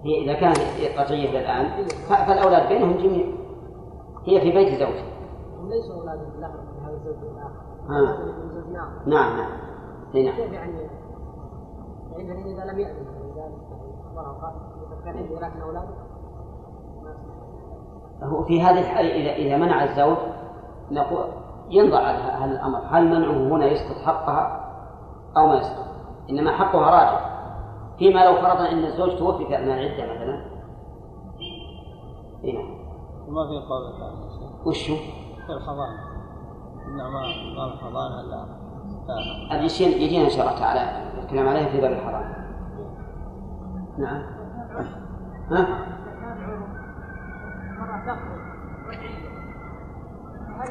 [0.03, 0.57] هي إذا كانت
[0.99, 3.25] رجعية الآن فالأولاد بينهم جميع.
[4.25, 5.05] هي في بيت زوجها.
[5.63, 6.47] ليسوا أولاد له
[6.85, 7.67] هذا الزوج الآخر.
[8.71, 9.37] نعم نعم.
[9.37, 9.49] نعم.
[10.13, 10.89] كيف يعني؟
[12.17, 13.01] يعني إذا لم يأتي
[14.87, 15.87] إذا كان عنده لكن أولاده.
[18.23, 20.17] هو في هذه الحالة إذا إذا منع الزوج
[20.91, 21.25] نقول
[21.69, 22.79] ينظر على هذا الأمر.
[22.89, 24.67] هل منعه هنا يسقط حقها
[25.37, 25.85] أو ما يسقط؟
[26.29, 27.36] إنما حقها راجع.
[27.97, 30.45] فيما لو فرضنا أن الزوج توفي في أثناء العدة مثلا.
[32.43, 32.57] إيه
[33.27, 33.83] ما في قول
[34.65, 34.95] وشو؟
[35.47, 35.99] في الحضانة
[36.85, 37.21] إنما
[37.57, 38.45] ما الحضانة إلا
[39.51, 41.07] هذا يجينا إن شاء الله تعالى.
[41.23, 42.37] الكلام عليه في باب الحضانة
[43.97, 44.23] نعم.
[45.51, 45.87] ها؟
[50.57, 50.69] هل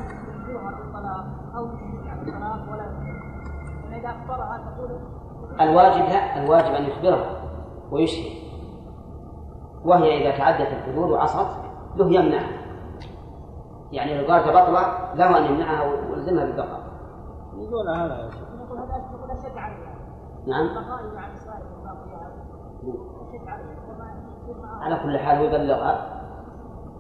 [0.76, 1.24] بالطلاق
[2.24, 2.86] بالطلاق ولا
[3.98, 5.15] إذا أخبرها تقول
[5.60, 7.42] الواجب لا الواجب أن يخبرها
[7.92, 8.46] ويشهد.
[9.84, 11.56] وهي إذا تعدت الحدود وعصت
[11.96, 12.66] له يمنعها.
[13.92, 16.80] يعني لو قالت بطلة له أن يمنعها ويلزمها بالبقاء.
[17.54, 18.14] يقول هذا.
[18.14, 19.94] يا شيخ يقول هذا يقول أشد عليها.
[20.46, 20.68] نعم.
[24.80, 26.22] على كل حال يبلغها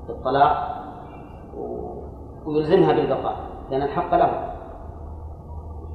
[0.08, 0.76] بالطلاق
[2.46, 3.36] ويلزمها بالبقاء
[3.70, 4.52] لأن الحق له.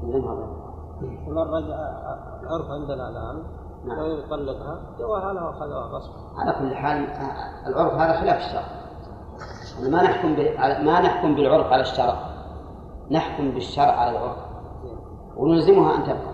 [0.03, 2.30] يلزمها بالبقاء.
[2.43, 3.43] العرف عندنا الآن
[3.85, 3.99] نعم.
[3.99, 7.07] لو يطلقها جواها له وخذها غصب على كل حال
[7.67, 8.63] العرف هذا خلاف الشرع.
[9.89, 10.29] ما نحكم
[10.85, 12.15] ما نحكم بالعرف على الشرع.
[13.11, 14.37] نحكم بالشرع على العرف.
[15.37, 16.31] ونلزمها أن تبقى.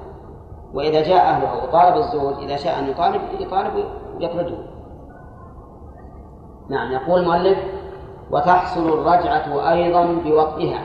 [0.73, 3.85] وإذا جاء أهلها وطالب الزوج إذا شاء أن يطالب يطالب
[4.17, 4.57] ويخرجه
[6.69, 7.57] نعم يقول المؤلف
[8.31, 10.81] وتحصل الرجعة أيضا بوطئها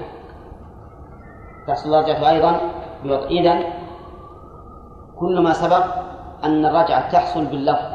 [1.67, 2.61] تحصل الرجعة أيضا
[3.05, 3.65] بوطئ إذن
[5.23, 5.85] كل ما سبق
[6.45, 7.93] أن الرجعة تحصل باللفظ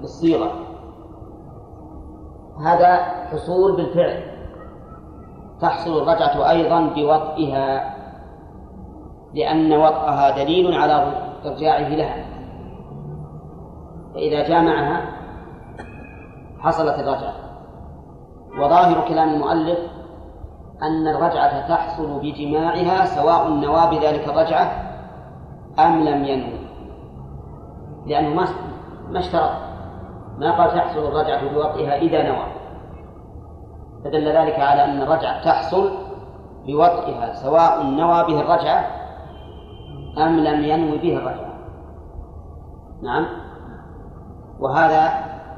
[0.00, 0.50] بالصيغة.
[2.66, 2.96] هذا
[3.32, 4.22] حصول بالفعل.
[5.60, 7.94] تحصل الرجعة أيضا بوطئها
[9.34, 11.12] لأن وطئها دليل على
[11.44, 12.24] إرجاعه لها.
[14.14, 15.02] فإذا جامعها
[16.58, 17.34] حصلت الرجعة.
[18.58, 19.78] وظاهر كلام المؤلف
[20.82, 24.72] أن الرجعة تحصل بجماعها سواء نوى بذلك الرجعة
[25.78, 26.57] أم لم ينوي
[28.08, 28.46] لأنه ما
[29.10, 29.50] ما اشترط.
[30.38, 32.46] ما قال تحصل الرجعة بوطئها إذا نوى.
[34.04, 35.90] فدل ذلك على أن الرجعة تحصل
[36.66, 38.86] بوطئها سواء نوى به الرجعة
[40.18, 41.54] أم لم ينوي به الرجعة.
[43.02, 43.26] نعم.
[44.60, 45.10] وهذا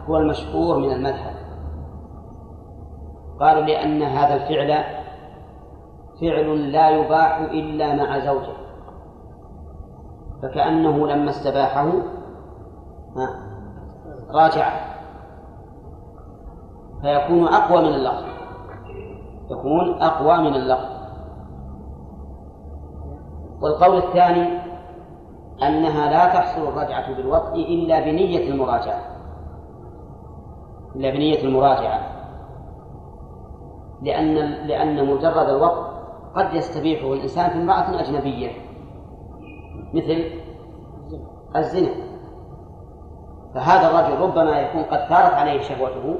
[0.08, 1.34] هو المشهور من المذهب.
[3.40, 4.84] قالوا لأن هذا الفعل
[6.20, 8.60] فعل لا يباح إلا مع زوجه.
[10.42, 11.92] فكأنه لما استباحه
[14.30, 14.90] راجع.
[17.02, 18.24] فيكون أقوى من اللفظ
[19.50, 21.00] يكون أقوى من اللفظ
[23.62, 24.60] والقول الثاني
[25.62, 29.00] أنها لا تحصل الرجعة بالوطء إلا بنية المراجعة.
[30.96, 32.00] إلا بنية المراجعة.
[34.02, 34.34] لأن
[34.66, 35.90] لأن مجرد الوطء
[36.34, 38.50] قد يستبيحه الإنسان في امرأة أجنبية.
[39.94, 40.24] مثل
[41.56, 42.09] الزنا.
[43.54, 46.16] فهذا الرجل ربما يكون قد ثارت عليه شهوته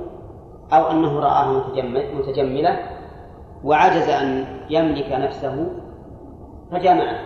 [0.73, 1.65] أو أنه رآها
[2.15, 2.79] متجملة
[3.65, 5.67] وعجز أن يملك نفسه
[6.73, 7.19] فجامعه.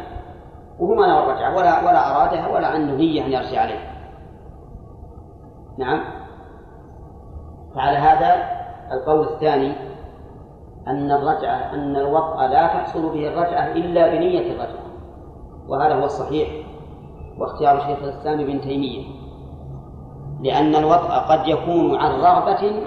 [0.78, 3.78] وهو ما نوى الرجعة ولا ولا أرادها ولا عنده نية أن يرجع عليه.
[5.78, 6.00] نعم.
[7.74, 8.34] فعلى هذا
[8.92, 9.72] القول الثاني
[10.86, 14.84] أن الرجعة أن الوطأ لا تحصل به الرجعة إلا بنية الرجعة.
[15.68, 16.48] وهذا هو الصحيح
[17.38, 19.23] واختيار شيخ الإسلام ابن تيمية.
[20.40, 22.86] لأن الوطأ قد يكون عن رغبة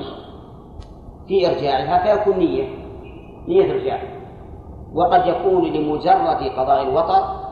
[1.27, 2.67] في إرجاعها فيكون نية
[3.47, 4.01] نية إرجاع.
[4.93, 7.47] وقد يكون لمجرد قضاء الوطأ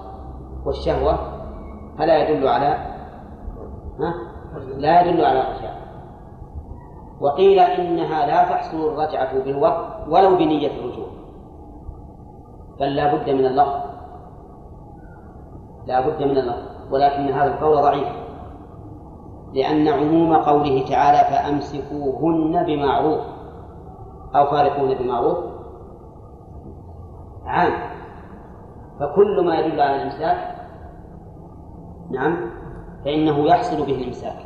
[0.65, 1.19] والشهوة
[1.97, 2.65] فلا يدل على
[3.99, 4.13] ها؟
[4.77, 5.75] لا يدل على الرجاع
[7.19, 11.07] وقيل إنها لا تحصل الرجعة بالوقت ولو بنية الرجوع.
[12.79, 13.81] بل لا بد من اللفظ.
[15.87, 16.91] لا بد من اللفظ.
[16.91, 18.07] ولكن هذا القول ضعيف.
[19.55, 23.19] لأن عموم قوله تعالى فأمسكوهن بمعروف.
[24.35, 25.37] أو فارقوهن بمعروف.
[27.45, 27.73] عام.
[28.99, 30.55] فكل ما يدل على الإمساك.
[32.11, 32.37] نعم.
[33.05, 34.45] فإنه يحصل به الإمساك.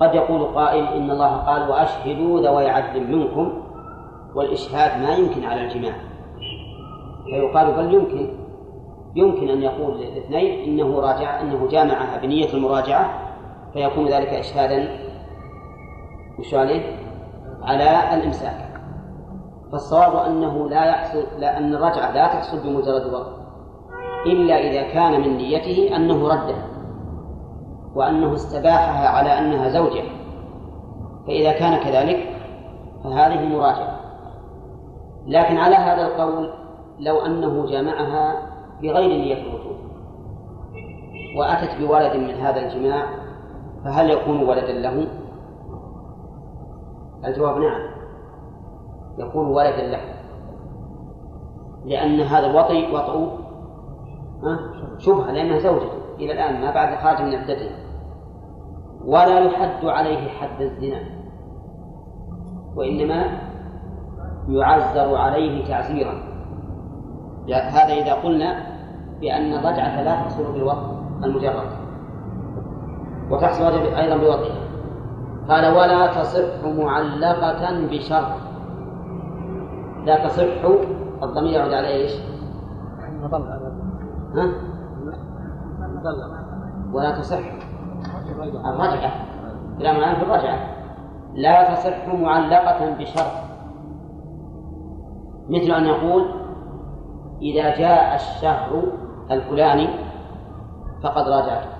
[0.00, 3.52] قد يقول قائل إن الله قال وأشهدوا ذوي عدل منكم
[4.34, 5.94] والإشهاد ما يمكن على الجماع.
[7.24, 8.47] فيقال بل يمكن.
[9.16, 13.10] يمكن أن يقول الاثنين إنه راجع إنه جامعها بنية المراجعة
[13.72, 14.98] فيكون ذلك إشهادا
[16.38, 16.82] وش عليه؟
[17.62, 18.68] على الإمساك
[19.72, 23.38] فالصواب أنه لا يحصل لا أن الرجعة لا تحصل بمجرد الوقت
[24.26, 26.66] إلا إذا كان من نيته أنه ردها
[27.94, 30.02] وأنه استباحها على أنها زوجة
[31.26, 32.28] فإذا كان كذلك
[33.04, 33.98] فهذه مراجعة
[35.26, 36.50] لكن على هذا القول
[36.98, 38.47] لو أنه جامعها
[38.82, 39.78] بغير نية الوجود.
[41.36, 43.06] وأتت بولد من هذا الجماع
[43.84, 45.06] فهل يكون ولدا له؟
[47.24, 47.90] الجواب نعم.
[49.18, 50.00] يكون ولدا له.
[51.84, 53.28] لأن هذا الوطي وطئ
[54.98, 57.70] شبهة لأنها زوجته إلى الآن ما بعد خارج من عدته
[59.04, 61.00] ولا يحد عليه حد الزنا.
[62.76, 63.48] وإنما
[64.48, 66.27] يعزر عليه تعزيرا
[67.54, 68.66] هذا إذا قلنا
[69.20, 70.86] بأن الرجعة لا تحصل بالوقت
[71.24, 71.68] المجرد.
[73.30, 74.68] وتحصل أيضا بوضعها.
[75.48, 78.28] قال ولا تصح معلقة بشرط.
[80.04, 80.64] لا تصح
[81.22, 82.12] الضمير يعود على إيش؟
[84.34, 84.52] ها؟
[86.92, 87.38] ولا تصح
[88.64, 89.12] الرجعة.
[89.78, 90.58] لا معنى في الرجعة.
[91.34, 93.32] لا تصح معلقة بشرط.
[95.48, 96.37] مثل أن يقول
[97.42, 98.82] إذا جاء الشهر
[99.30, 99.88] الفلاني
[101.02, 101.78] فقد راجعته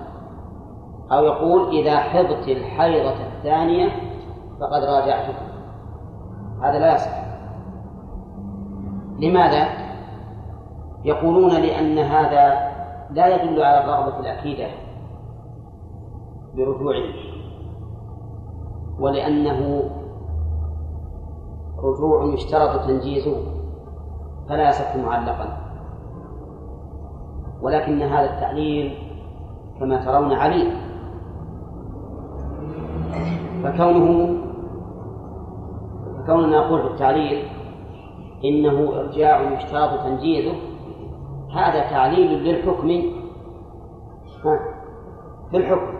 [1.11, 3.89] أو يقول إذا حضت الحيضة الثانية
[4.59, 5.33] فقد راجعته
[6.63, 7.19] هذا لا يصح.
[9.19, 9.67] لماذا؟
[11.05, 12.69] يقولون لأن هذا
[13.11, 14.67] لا يدل على الرغبة الأكيدة
[16.55, 17.13] برجوعه
[18.99, 19.89] ولأنه
[21.83, 23.58] رجوع يشترط تنجيزه.
[24.49, 25.57] فلا يصح معلقا.
[27.61, 28.97] ولكن هذا التعليل
[29.79, 30.71] كما ترون عليل.
[33.63, 34.37] فكونه
[36.17, 37.47] فكوننا نقول في التعليل
[38.45, 40.53] إنه إرجاع يشترط تنجيزه
[41.55, 43.03] هذا تعليل للحكم.
[45.51, 45.99] بالحكم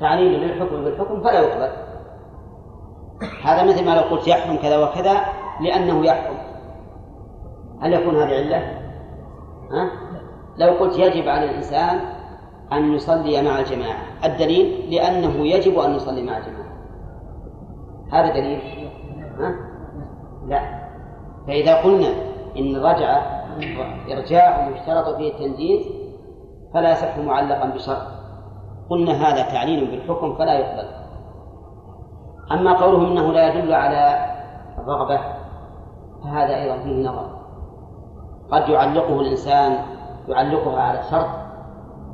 [0.00, 1.72] تعليل للحكم بالحكم فلا يقبل.
[3.44, 5.16] هذا مثل ما لو قلت يحرم كذا وكذا
[5.60, 6.35] لأنه يحرم
[7.80, 8.56] هل يكون هذه علة؟
[9.70, 9.90] ها؟
[10.58, 12.00] لو قلت يجب على الإنسان
[12.72, 16.66] أن يصلي مع الجماعة الدليل لأنه يجب أن يصلي مع الجماعة
[18.12, 18.60] هذا دليل
[19.38, 19.54] ها؟
[20.46, 20.60] لا
[21.46, 22.08] فإذا قلنا
[22.56, 23.36] إن رجع
[24.10, 25.86] إرجاع يشترط فيه التنجيز
[26.74, 28.06] فلا يصح معلقا بشرط
[28.90, 30.88] قلنا هذا تعليل بالحكم فلا يقبل
[32.52, 34.26] أما قولهم إنه لا يدل على
[34.78, 35.20] الرغبة
[36.24, 37.45] فهذا أيضا فيه نظر
[38.50, 39.78] قد يعلقه الإنسان
[40.28, 41.26] يعلقها على شرط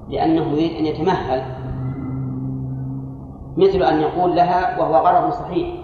[0.09, 1.43] لأنه يريد أن يتمهل.
[3.57, 5.79] مثل أن يقول لها وهو غرض صحيح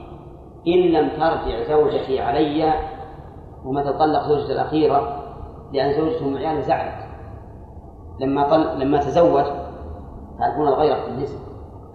[0.66, 2.72] إن لم ترجع زوجتي علي
[3.64, 5.22] ومتى طلق زوجته الأخيرة؟
[5.72, 7.08] لأن زوجته معيان زعلت.
[8.20, 8.80] لما طل...
[8.80, 9.44] لما تزوج
[10.38, 11.38] تعرفون الغيرة في النسب.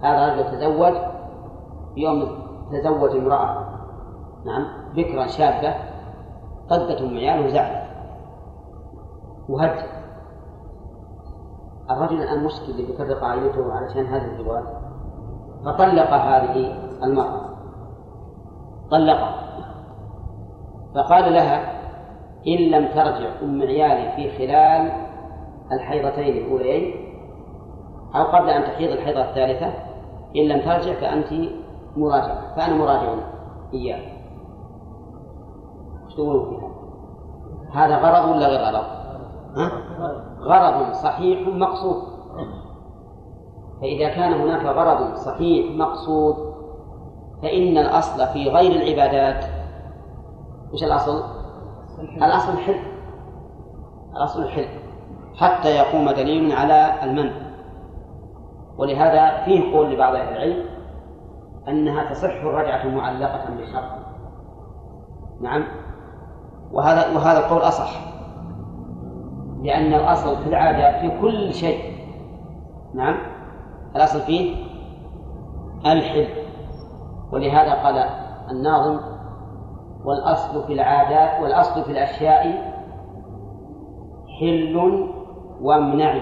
[0.02, 0.94] هذا رجل تزوج
[1.96, 2.28] يوم
[2.72, 3.64] تزوج امرأة
[4.46, 5.74] نعم بكرا شابة
[6.70, 7.83] طلقت أم عياله وزعلت
[9.48, 9.84] وهج.
[11.90, 14.64] الرجل الآن مشكل اللي بيفرق عائلته علشان هذا الزواج
[15.64, 16.72] فطلق هذه
[17.02, 17.44] المرأة.
[18.90, 19.44] طلقها
[20.94, 21.74] فقال لها
[22.46, 24.92] إن لم ترجع أم عيالي في خلال
[25.72, 26.94] الحيضتين الأوليين
[28.14, 29.66] أو قبل أن تحيض الحيضة الثالثة
[30.36, 31.50] إن لم ترجع فأنت
[31.96, 33.14] مراجعة فأنا مراجع
[33.74, 33.96] إياه
[36.06, 36.70] إيش تقولون فيها؟
[37.72, 39.03] هذا غرض ولا غير غرض؟
[40.40, 42.02] غرض صحيح مقصود.
[43.80, 46.54] فإذا كان هناك غرض صحيح مقصود
[47.42, 49.44] فإن الأصل في غير العبادات.
[50.72, 51.22] وش الأصل؟
[52.16, 52.80] الأصل الحل
[54.16, 54.68] الأصل الحل
[55.34, 57.32] حتى يقوم دليل على المنع.
[58.78, 60.66] ولهذا فيه قول لبعض أهل العلم
[61.68, 64.04] أنها تصح الرجعة معلقة بشرط.
[65.40, 65.64] نعم؟
[66.72, 68.13] وهذا وهذا القول أصح.
[69.64, 71.94] لأن الأصل في العادة في كل شيء.
[72.94, 73.16] نعم؟
[73.96, 74.56] الأصل فيه
[75.86, 76.28] الحل
[77.32, 78.04] ولهذا قال
[78.50, 79.00] الناظم
[80.04, 82.74] والأصل في العادات والأصل في الأشياء
[84.40, 85.06] حل
[85.60, 86.14] وامنع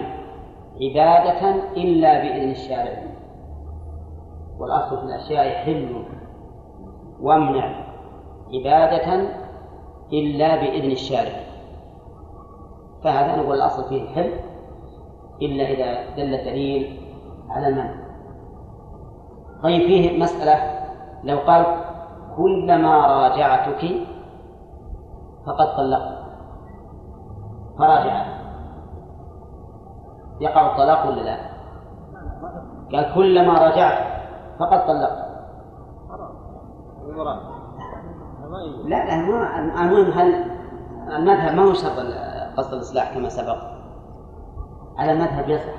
[0.81, 3.03] عبادة إلا بإذن الشارع.
[4.59, 6.05] والأصل في الأشياء حل
[7.21, 7.87] وامنع
[8.55, 9.29] عبادة
[10.13, 11.42] إلا بإذن الشارع.
[13.05, 14.33] فهذا نقول الأصل فيه الحل
[15.43, 17.01] إلا إذا دل الدليل
[17.51, 17.95] على المنع.
[19.63, 20.83] طيب فيه مسألة.
[21.25, 21.67] لو قال
[22.37, 23.87] كلما راجعتك
[25.47, 26.19] فقد طلقت.
[27.79, 28.27] فراجعت.
[30.41, 31.37] يقع الطلاق ولا لا؟
[32.93, 33.99] قال كلما راجعت
[34.59, 35.33] فقد طلقت.
[38.85, 40.45] لا لا المهم هل
[41.17, 41.99] المذهب ما هو شرط
[42.57, 43.59] قصد الإصلاح كما سبق.
[44.99, 45.73] على المذهب يصح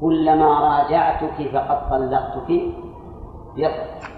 [0.00, 2.50] كلما راجعتك فقد طلقتك.
[3.56, 4.10] يصح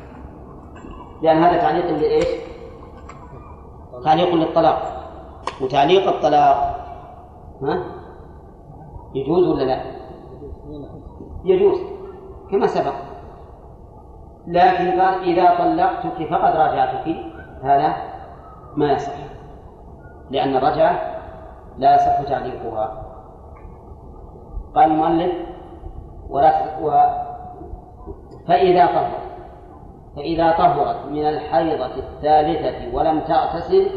[1.23, 2.27] لأن هذا تعليق لإيش؟
[4.05, 4.83] تعليق للطلاق.
[5.63, 6.57] وتعليق الطلاق
[7.63, 7.85] ها؟
[9.15, 9.81] يجوز ولا لا؟
[11.45, 11.79] يجوز
[12.51, 12.95] كما سبق.
[14.47, 17.17] لكن قال إذا طلقتك فقد راجعتك.
[17.63, 17.97] هذا
[18.77, 19.13] ما يصح.
[20.31, 21.16] لأن الرجعة
[21.79, 23.03] لا يصح تعليقها.
[24.75, 25.35] قال المؤلف
[26.31, 26.91] ولا و
[28.49, 29.19] فإذا طهر
[30.17, 33.91] فإذا طهرت من الحيضة الثالثة ولم تغتسل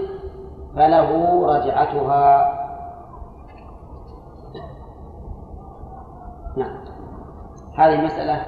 [0.75, 2.55] فله رجعتها.
[6.57, 6.79] نعم.
[7.77, 8.45] هذه المسألة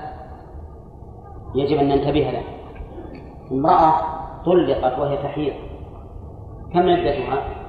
[1.55, 2.43] يجب أن ننتبه لها.
[3.51, 3.93] امرأة
[4.45, 5.53] طلقت وهي تحيض
[6.73, 7.60] كم عدتها؟